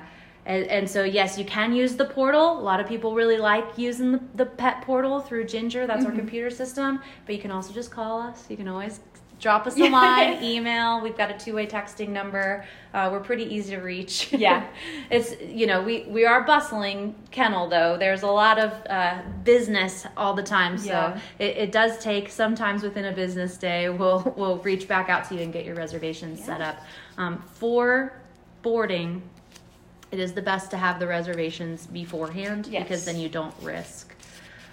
and, 0.47 0.67
and 0.67 0.89
so 0.91 1.05
yes 1.05 1.39
you 1.39 1.45
can 1.45 1.73
use 1.75 1.97
the 1.97 2.05
portal. 2.05 2.59
A 2.59 2.61
lot 2.61 2.81
of 2.81 2.87
people 2.87 3.15
really 3.15 3.39
like 3.39 3.79
using 3.79 4.13
the, 4.13 4.21
the 4.35 4.47
pet 4.47 4.83
portal 4.83 5.21
through 5.21 5.45
Gingr. 5.45 5.87
That's 5.87 6.05
our 6.05 6.13
computer 6.13 6.51
system. 6.51 7.01
But 7.27 7.35
you 7.35 7.41
can 7.41 7.51
also 7.51 7.73
just 7.73 7.91
call 7.91 8.21
us. 8.21 8.45
You 8.49 8.57
can 8.57 8.69
always 8.69 9.01
drop 9.41 9.67
us 9.67 9.77
a 9.79 9.89
line 9.89 10.43
email. 10.43 11.01
We've 11.01 11.17
got 11.17 11.31
a 11.31 11.37
two-way 11.39 11.67
texting 11.67 12.11
number. 12.11 12.65
Uh, 12.93 13.09
we're 13.11 13.21
pretty 13.21 13.45
easy 13.55 13.75
to 13.75 13.81
reach. 13.81 14.33
Yeah. 14.45 14.67
it's 15.11 15.35
you 15.41 15.67
know 15.67 15.83
we 15.83 16.05
we 16.09 16.25
are 16.27 16.43
bustling 16.45 17.15
kennel 17.31 17.69
though. 17.69 17.97
There's 17.97 18.23
a 18.23 18.27
lot 18.29 18.59
of 18.59 18.73
uh, 18.89 19.23
business 19.45 20.07
all 20.17 20.35
the 20.35 20.43
time. 20.43 20.77
So 20.79 20.91
Yeah. 20.91 21.21
it, 21.39 21.57
it 21.57 21.73
does 21.73 21.99
take 21.99 22.31
sometimes 22.31 22.83
within 22.83 23.07
a 23.07 23.13
business 23.13 23.57
day 23.57 23.89
we'll 23.89 24.35
we'll 24.37 24.59
reach 24.59 24.87
back 24.89 25.09
out 25.09 25.27
to 25.29 25.35
you 25.35 25.41
and 25.41 25.53
get 25.53 25.65
your 25.65 25.75
reservations 25.77 26.45
set 26.45 26.61
up. 26.61 26.77
Um, 27.17 27.43
for 27.55 28.13
boarding 28.63 29.23
it 30.13 30.19
is 30.21 30.33
the 30.33 30.43
best 30.43 30.71
to 30.71 30.77
have 30.77 30.99
the 31.01 31.07
reservations 31.07 31.87
beforehand 31.87 32.67
Yes. 32.71 32.83
because 32.85 33.05
then 33.05 33.19
you 33.19 33.29
don't 33.29 33.55
risk 33.63 34.15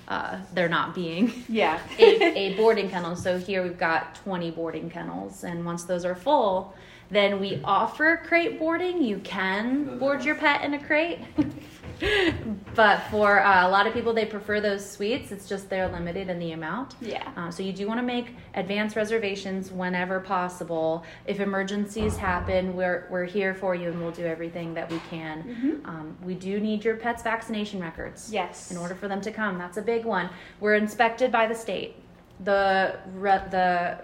uh, 0.08 0.38
they're 0.54 0.67
not 0.70 0.94
being 0.94 1.32
Yeah. 1.50 1.80
a, 2.00 2.38
a 2.38 2.58
boarding 2.58 2.89
kennel. 2.89 3.15
So 3.15 3.38
here 3.38 3.63
we've 3.63 3.78
got 3.78 4.15
20 4.15 4.52
boarding 4.52 4.89
kennels, 4.89 5.46
and 5.46 5.65
once 5.65 5.86
those 5.86 6.04
are 6.04 6.15
full, 6.15 6.76
then 7.10 7.39
we 7.39 7.62
offer 7.63 8.22
crate 8.26 8.60
boarding. 8.60 9.02
You 9.02 9.20
can 9.20 9.98
board 10.00 10.26
your 10.26 10.36
pet 10.36 10.63
in 10.65 10.74
a 10.74 10.80
crate. 10.84 11.20
but 12.76 13.00
for 13.12 13.42
uh, 13.42 13.68
a 13.68 13.70
lot 13.70 13.88
of 13.88 13.94
people, 13.94 14.14
they 14.14 14.26
prefer 14.26 14.60
those 14.60 14.88
suites. 14.90 15.32
It's 15.32 15.48
just 15.48 15.70
they're 15.70 15.88
limited 15.88 16.30
in 16.30 16.40
the 16.40 16.52
amount. 16.54 16.96
Yeah. 17.02 17.30
Uh, 17.38 17.52
so 17.52 17.64
you 17.64 17.74
do 17.74 17.88
want 17.88 18.00
to 18.00 18.06
make 18.06 18.36
advance 18.56 18.96
reservations 18.96 19.72
whenever 19.72 20.20
possible. 20.20 21.04
If 21.26 21.40
emergencies 21.40 22.18
happen, 22.18 22.76
we're, 22.76 23.08
we're 23.10 23.26
here 23.26 23.54
for 23.54 23.76
you 23.76 23.90
and 23.90 24.02
we'll 24.02 24.12
do 24.12 24.26
everything 24.26 24.74
that 24.74 24.92
we 24.92 25.00
can. 25.10 25.82
Um, 25.86 26.18
we 26.24 26.36
do 26.36 26.60
need 26.60 26.84
your 26.84 26.96
pet's 26.96 27.24
vaccination 27.24 27.80
records 27.82 28.32
Yes. 28.32 28.72
in 28.72 28.78
order 28.78 28.96
for 28.96 29.08
them 29.08 29.22
to 29.22 29.32
come. 29.32 29.58
That's 29.58 29.78
a 29.78 29.82
big 29.82 30.06
one. 30.06 30.30
We're 30.60 30.76
inspected 30.76 31.32
by 31.32 31.48
the 31.48 31.56
state. 31.56 31.96
The 32.44 32.98
re- 33.14 33.44
the 33.52 34.00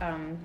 um, 0.00 0.38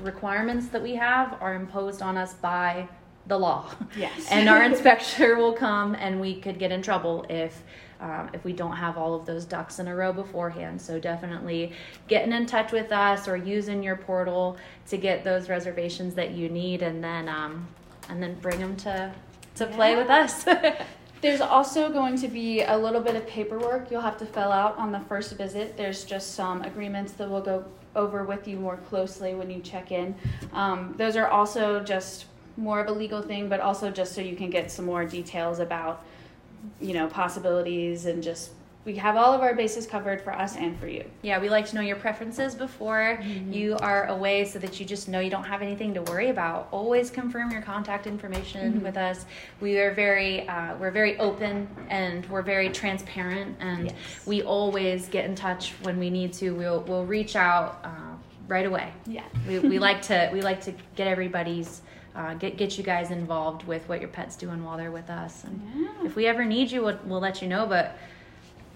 requirements 0.00 0.68
that 0.68 0.82
we 0.82 0.94
have 0.94 1.36
are 1.40 1.54
imposed 1.54 2.02
on 2.02 2.16
us 2.16 2.34
by 2.34 2.88
the 3.26 3.38
law. 3.38 3.70
Yes. 3.96 4.28
and 4.30 4.48
our 4.48 4.62
inspector 4.70 5.36
will 5.36 5.52
come, 5.52 5.94
and 5.94 6.20
we 6.20 6.40
could 6.40 6.58
get 6.58 6.72
in 6.72 6.82
trouble 6.82 7.26
if. 7.28 7.62
Um, 8.00 8.30
if 8.32 8.44
we 8.44 8.52
don't 8.52 8.74
have 8.74 8.98
all 8.98 9.14
of 9.14 9.26
those 9.26 9.44
ducks 9.44 9.78
in 9.78 9.86
a 9.86 9.94
row 9.94 10.12
beforehand. 10.12 10.82
So 10.82 10.98
definitely 10.98 11.70
getting 12.08 12.32
in 12.32 12.46
touch 12.46 12.72
with 12.72 12.90
us 12.90 13.28
or 13.28 13.36
using 13.36 13.80
your 13.80 13.94
portal 13.94 14.56
to 14.88 14.96
get 14.96 15.22
those 15.22 15.48
reservations 15.48 16.14
that 16.14 16.32
you 16.32 16.48
need, 16.48 16.82
and 16.82 17.04
then 17.04 17.28
um, 17.28 17.68
and 18.08 18.20
then 18.20 18.34
bring 18.40 18.58
them 18.58 18.76
to 18.78 19.14
to 19.54 19.66
play 19.66 19.94
with 19.94 20.10
us. 20.10 20.44
There's 21.22 21.40
also 21.40 21.92
going 21.92 22.18
to 22.18 22.26
be 22.26 22.62
a 22.62 22.76
little 22.76 23.00
bit 23.00 23.14
of 23.14 23.24
paperwork 23.28 23.92
you'll 23.92 24.00
have 24.00 24.18
to 24.18 24.26
fill 24.26 24.50
out 24.50 24.76
on 24.76 24.90
the 24.90 24.98
first 24.98 25.32
visit. 25.36 25.76
There's 25.76 26.04
just 26.04 26.34
some 26.34 26.62
agreements 26.62 27.12
that 27.12 27.30
we'll 27.30 27.42
go 27.42 27.64
over 27.94 28.24
with 28.24 28.48
you 28.48 28.58
more 28.58 28.78
closely 28.88 29.34
when 29.36 29.48
you 29.48 29.60
check 29.60 29.92
in. 29.92 30.16
Um, 30.52 30.94
those 30.98 31.16
are 31.16 31.28
also 31.28 31.80
just 31.80 32.24
more 32.56 32.80
of 32.80 32.88
a 32.88 32.92
legal 32.92 33.22
thing, 33.22 33.48
but 33.48 33.60
also 33.60 33.90
just 33.90 34.14
so 34.14 34.20
you 34.20 34.36
can 34.36 34.50
get 34.50 34.70
some 34.70 34.84
more 34.84 35.04
details 35.04 35.58
about, 35.58 36.04
you 36.80 36.94
know, 36.94 37.06
possibilities 37.06 38.06
and 38.06 38.22
just 38.22 38.50
we 38.84 38.96
have 38.96 39.14
all 39.14 39.32
of 39.32 39.42
our 39.42 39.54
bases 39.54 39.86
covered 39.86 40.20
for 40.20 40.32
us 40.32 40.56
and 40.56 40.76
for 40.80 40.88
you. 40.88 41.04
Yeah, 41.22 41.38
we 41.38 41.48
like 41.48 41.66
to 41.66 41.76
know 41.76 41.82
your 41.82 41.94
preferences 41.94 42.56
before 42.56 43.20
you 43.48 43.76
are 43.76 44.06
away 44.08 44.44
so 44.44 44.58
that 44.58 44.80
you 44.80 44.84
just 44.86 45.08
know 45.08 45.20
you 45.20 45.30
don't 45.30 45.44
have 45.44 45.62
anything 45.62 45.94
to 45.94 46.02
worry 46.02 46.30
about. 46.30 46.66
Always 46.72 47.08
confirm 47.08 47.52
your 47.52 47.62
contact 47.62 48.08
information 48.08 48.82
with 48.82 48.96
us. 48.96 49.24
We 49.60 49.78
are 49.78 49.94
very 49.94 50.48
uh, 50.48 50.74
we're 50.78 50.90
very 50.90 51.16
open 51.18 51.68
and 51.90 52.26
we're 52.26 52.42
very 52.42 52.70
transparent 52.70 53.56
and 53.60 53.86
Yes. 53.86 53.94
we 54.26 54.42
always 54.42 55.06
get 55.06 55.26
in 55.26 55.36
touch 55.36 55.74
when 55.82 56.00
we 56.00 56.10
need 56.10 56.32
to. 56.34 56.50
We'll 56.50 56.80
we'll 56.80 57.06
reach 57.06 57.36
out 57.36 57.78
uh, 57.84 58.16
right 58.48 58.66
away. 58.66 58.92
Yeah. 59.06 59.22
We, 59.46 59.60
we 59.60 59.78
like 59.78 60.02
to 60.02 60.28
we 60.32 60.42
like 60.42 60.60
to 60.62 60.74
get 60.96 61.06
everybody's 61.06 61.82
uh, 62.14 62.34
get 62.34 62.56
get 62.56 62.76
you 62.78 62.84
guys 62.84 63.10
involved 63.10 63.64
with 63.66 63.88
what 63.88 64.00
your 64.00 64.08
pet's 64.08 64.36
doing 64.36 64.64
while 64.64 64.76
they're 64.76 64.90
with 64.90 65.10
us. 65.10 65.44
And 65.44 65.62
Yeah. 65.74 66.06
if 66.06 66.16
we 66.16 66.26
ever 66.26 66.44
need 66.44 66.70
you, 66.70 66.82
we'll, 66.82 66.98
we'll 67.04 67.20
let 67.20 67.40
you 67.42 67.48
know. 67.48 67.66
But 67.66 67.96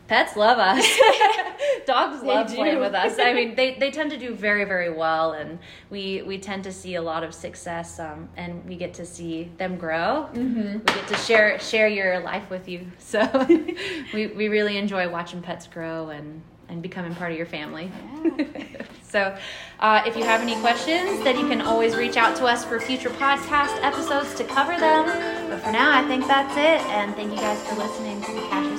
pets 0.08 0.36
love 0.36 0.58
us. 0.58 0.84
Dogs 1.86 2.22
love 2.22 2.48
do. 2.48 2.54
playing 2.56 2.80
with 2.80 2.94
us. 2.94 3.18
I 3.18 3.32
mean, 3.32 3.54
they, 3.60 3.74
they 3.74 3.90
tend 3.90 4.10
to 4.10 4.16
do 4.16 4.34
very 4.34 4.64
very 4.64 4.90
well, 4.92 5.32
and 5.32 5.58
we 5.90 6.22
we 6.22 6.38
tend 6.38 6.64
to 6.64 6.72
see 6.72 6.94
a 6.94 7.02
lot 7.02 7.22
of 7.22 7.34
success. 7.34 7.98
Um, 8.00 8.28
and 8.36 8.64
we 8.66 8.76
get 8.76 8.94
to 8.94 9.06
see 9.06 9.50
them 9.58 9.76
grow. 9.76 10.28
Mm-hmm. 10.32 10.72
We 10.78 10.84
get 10.84 11.08
to 11.08 11.16
share 11.16 11.58
share 11.58 11.88
your 11.88 12.20
life 12.20 12.48
with 12.50 12.68
you. 12.68 12.86
So 12.98 13.20
we 14.14 14.26
we 14.28 14.48
really 14.48 14.76
enjoy 14.76 15.08
watching 15.08 15.42
pets 15.42 15.66
grow 15.66 16.08
and 16.08 16.42
and 16.68 16.82
becoming 16.82 17.14
part 17.14 17.32
of 17.32 17.38
your 17.38 17.46
family. 17.46 17.90
So, 19.08 19.34
uh, 19.80 20.02
if 20.04 20.16
you 20.16 20.24
have 20.24 20.42
any 20.42 20.56
questions, 20.56 21.22
then 21.22 21.38
you 21.38 21.48
can 21.48 21.62
always 21.62 21.94
reach 21.96 22.16
out 22.16 22.36
to 22.36 22.44
us 22.44 22.64
for 22.64 22.80
future 22.80 23.08
podcast 23.08 23.80
episodes 23.82 24.34
to 24.34 24.44
cover 24.44 24.78
them. 24.78 25.06
But 25.48 25.60
for 25.60 25.70
now, 25.70 25.96
I 25.96 26.06
think 26.06 26.26
that's 26.26 26.52
it. 26.56 26.86
And 26.92 27.14
thank 27.14 27.30
you 27.30 27.38
guys 27.38 27.62
for 27.68 27.76
listening 27.76 28.20
to 28.22 28.32
the 28.32 28.40
Connection. 28.40 28.75